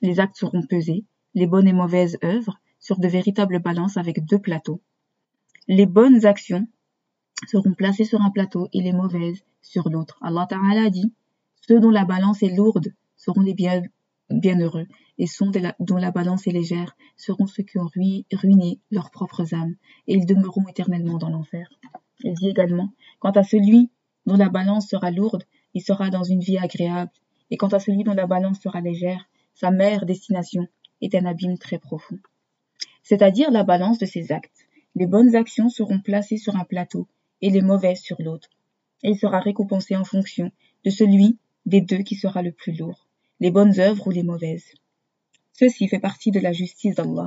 [0.00, 4.40] Les actes seront pesés, les bonnes et mauvaises œuvres, sur de véritables balances avec deux
[4.40, 4.80] plateaux.
[5.68, 6.66] Les bonnes actions
[7.46, 10.18] seront placées sur un plateau et les mauvaises sur l'autre.
[10.22, 11.12] Allah Ta'ala dit
[11.60, 13.54] ceux dont la balance est lourde seront les
[14.40, 14.86] bienheureux,
[15.18, 15.46] et ceux
[15.78, 17.88] dont la balance est légère seront ceux qui ont
[18.32, 19.76] ruiné leurs propres âmes,
[20.06, 21.68] et ils demeureront éternellement dans l'enfer.
[22.24, 23.90] Il dit également, quant à celui
[24.26, 27.10] dont la balance sera lourde, il sera dans une vie agréable,
[27.50, 30.66] et quant à celui dont la balance sera légère, sa mère destination
[31.00, 32.18] est un abîme très profond.
[33.02, 34.66] C'est-à-dire la balance de ses actes.
[34.94, 37.08] Les bonnes actions seront placées sur un plateau,
[37.40, 38.48] et les mauvaises sur l'autre.
[39.02, 40.50] Et il sera récompensé en fonction
[40.84, 43.06] de celui des deux qui sera le plus lourd,
[43.42, 44.72] les bonnes œuvres ou les mauvaises.
[45.52, 47.26] Ceci fait partie de la justice d'Allah.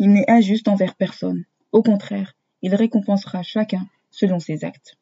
[0.00, 1.44] Il n'est injuste envers personne.
[1.70, 4.98] Au contraire, il récompensera chacun selon ses actes.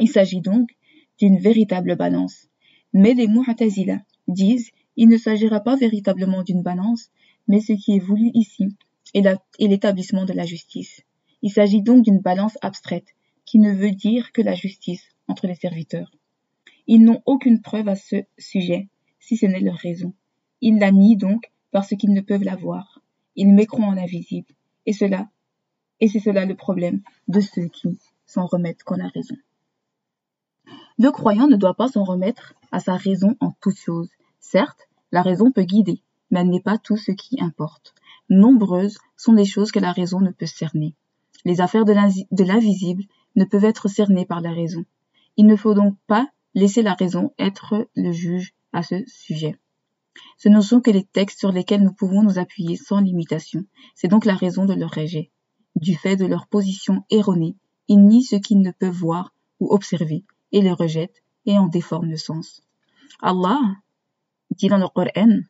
[0.00, 0.70] Il s'agit donc
[1.16, 2.48] d'une véritable balance.
[2.92, 7.10] Mais les Mu'tazila disent il ne s'agira pas véritablement d'une balance,
[7.46, 8.76] mais ce qui est voulu ici
[9.14, 9.22] est
[9.60, 11.02] l'établissement de la justice.
[11.42, 13.14] Il s'agit donc d'une balance abstraite,
[13.44, 16.10] qui ne veut dire que la justice entre les serviteurs.
[16.88, 18.88] Ils n'ont aucune preuve à ce sujet,
[19.20, 20.12] si ce n'est leur raison.
[20.60, 23.00] Ils la nient donc parce qu'ils ne peuvent la voir.
[23.36, 24.52] Ils mécroient en l'invisible.
[24.86, 25.28] Et cela,
[26.00, 29.36] et c'est cela le problème de ceux qui s'en remettent qu'en a raison.
[30.98, 34.10] Le croyant ne doit pas s'en remettre à sa raison en toutes choses.
[34.40, 37.94] Certes, la raison peut guider, mais elle n'est pas tout ce qui importe.
[38.28, 40.94] Nombreuses sont les choses que la raison ne peut cerner.
[41.44, 41.92] Les affaires de
[42.44, 43.04] l'invisible
[43.36, 44.84] ne peuvent être cernées par la raison.
[45.36, 49.56] Il ne faut donc pas Laissez la raison être le juge à ce sujet.
[50.38, 53.64] Ce ne sont que les textes sur lesquels nous pouvons nous appuyer sans limitation.
[53.94, 55.30] C'est donc la raison de leur rejet.
[55.76, 57.56] Du fait de leur position erronée,
[57.88, 62.10] ils nient ce qu'ils ne peuvent voir ou observer et les rejettent et en déforment
[62.10, 62.62] le sens.
[63.20, 63.60] Allah
[64.50, 65.40] dit dans le Coran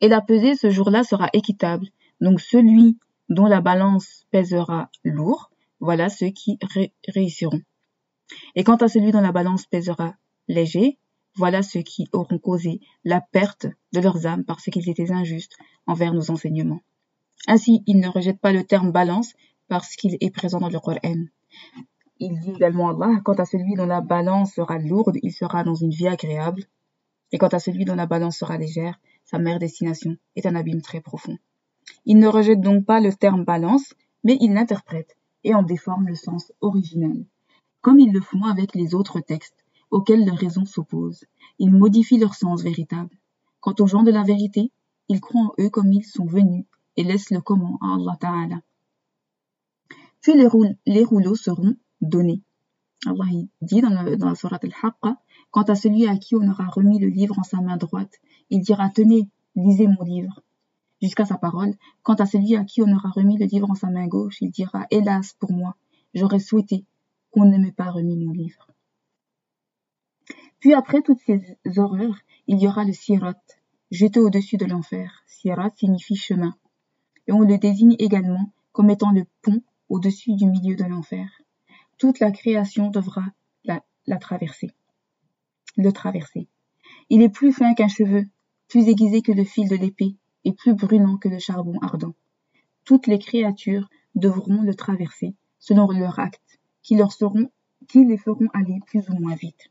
[0.00, 1.88] Et la pesée ce jour-là sera équitable.
[2.20, 2.98] Donc celui
[3.28, 5.50] dont la balance pèsera lourd,
[5.80, 6.58] voilà ceux qui
[7.08, 7.60] réussiront.
[8.54, 10.14] Et quant à celui dont la balance pèsera
[10.48, 10.98] léger,
[11.34, 15.56] voilà ceux qui auront causé la perte de leurs âmes parce qu'ils étaient injustes
[15.86, 16.80] envers nos enseignements.
[17.46, 19.32] Ainsi, ils ne rejettent pas le terme balance
[19.68, 21.24] parce qu'il est présent dans le Coran.
[22.18, 25.74] Il dit également Allah, quant à celui dont la balance sera lourde, il sera dans
[25.74, 26.64] une vie agréable.
[27.32, 30.82] Et quant à celui dont la balance sera légère, sa mère destination est un abîme
[30.82, 31.38] très profond.
[32.04, 36.14] Il ne rejette donc pas le terme balance, mais il l'interprète et en déforme le
[36.14, 37.24] sens originel
[37.82, 39.61] comme ils le font avec les autres textes
[39.92, 41.24] auxquels leur raison s'oppose.
[41.58, 43.16] Ils modifient leur sens véritable.
[43.60, 44.72] Quant aux gens de la vérité,
[45.08, 46.64] ils croient en eux comme ils sont venus
[46.96, 48.60] et laissent le comment à Allah Ta'ala.
[50.22, 52.42] Puis les, rouleaux seront donnés.
[53.06, 53.24] Allah
[53.60, 55.16] dit dans, la Surat Al-Haqqa,
[55.50, 58.14] quant à celui à qui on aura remis le livre en sa main droite,
[58.48, 60.40] il dira Tenez, lisez mon livre.
[61.02, 63.90] Jusqu'à sa parole, quant à celui à qui on aura remis le livre en sa
[63.90, 65.76] main gauche, il dira Hélas pour moi,
[66.14, 66.86] j'aurais souhaité
[67.30, 68.71] qu'on ne m'ait pas remis mon livre.
[70.62, 73.34] Puis après toutes ces horreurs, il y aura le sirat,
[73.90, 75.24] jeté au-dessus de l'enfer.
[75.26, 76.54] Sirat signifie chemin.
[77.26, 81.28] Et on le désigne également comme étant le pont au-dessus du milieu de l'enfer.
[81.98, 83.24] Toute la création devra
[83.64, 84.70] la, traverser.
[85.76, 86.46] Le traverser.
[87.10, 88.28] Il est plus fin qu'un cheveu,
[88.68, 92.14] plus aiguisé que le fil de l'épée, et plus brûlant que le charbon ardent.
[92.84, 97.50] Toutes les créatures devront le traverser, selon leurs actes, qui leur seront,
[97.88, 99.68] qui les feront aller plus ou moins vite.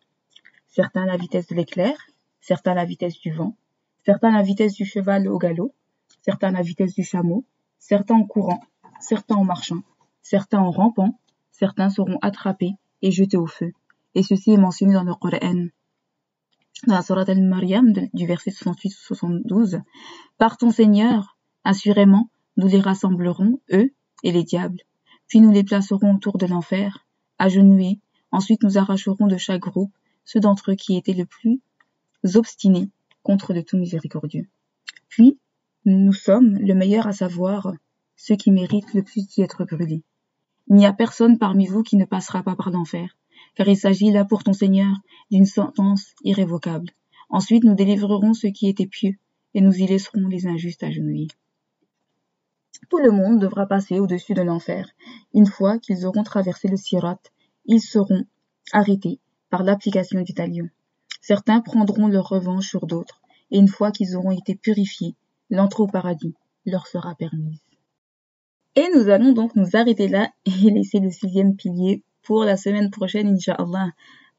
[0.74, 1.98] Certains à la vitesse de l'éclair,
[2.40, 3.58] certains à la vitesse du vent,
[4.06, 5.76] certains à la vitesse du cheval au galop,
[6.22, 7.44] certains à la vitesse du chameau,
[7.78, 8.64] certains en courant,
[9.02, 9.84] certains en marchant,
[10.22, 11.20] certains en rampant,
[11.52, 13.74] certains seront attrapés et jetés au feu.
[14.16, 15.68] Et ceci est mentionné dans le Coran.
[16.88, 19.82] Dans la Surat al-Maryam, du verset 68-72,
[20.38, 23.94] Par ton Seigneur, assurément, nous les rassemblerons, eux
[24.24, 24.80] et les diables,
[25.28, 27.06] puis nous les placerons autour de l'enfer,
[27.40, 28.00] agenouillés,
[28.32, 29.92] ensuite nous arracherons de chaque groupe
[30.26, 31.62] ceux d'entre eux qui étaient le plus
[32.36, 32.90] obstinés
[33.24, 34.48] contre le tout miséricordieux.
[35.10, 35.40] Puis,
[35.86, 37.74] nous sommes le meilleur à savoir
[38.16, 40.04] ceux qui méritent le plus d'y être brûlés.
[40.68, 43.18] Il n'y a personne parmi vous qui ne passera pas par l'enfer,
[43.56, 44.96] car il s'agit là pour ton Seigneur
[45.32, 46.92] d'une sentence irrévocable.
[47.30, 49.16] Ensuite nous délivrerons ceux qui étaient pieux,
[49.54, 51.28] et nous y laisserons les injustes agenouillés.
[52.90, 54.90] Tout le monde devra passer au-dessus de l'enfer.
[55.34, 57.20] Une fois qu'ils auront traversé le sirat,
[57.66, 58.26] ils seront
[58.72, 59.20] arrêtés
[59.52, 60.68] par l'application du talion.
[61.22, 63.22] Certains prendront leur revanche sur d'autres,
[63.52, 65.14] et une fois qu'ils auront été purifiés,
[65.52, 66.34] l'entrée au paradis
[66.66, 67.60] leur sera permise.
[68.76, 72.90] Et nous allons donc nous arrêter là et laisser le sixième pilier pour la semaine
[72.90, 73.92] prochaine, Inch'Allah,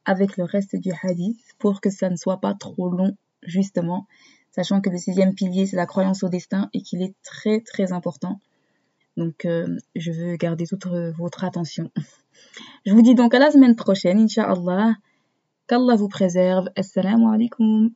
[0.04, 4.06] avec le reste du hadith, pour que ça ne soit pas trop long, justement,
[4.50, 7.92] sachant que le sixième pilier, c'est la croyance au destin et qu'il est très très
[7.92, 8.40] important.
[9.16, 11.90] Donc, euh, je veux garder toute votre attention.
[12.84, 14.94] Je vous dis donc à la semaine prochaine, Inch'Allah.
[15.68, 16.68] Qu'Allah vous préserve.
[16.76, 17.90] Assalamu alaikum.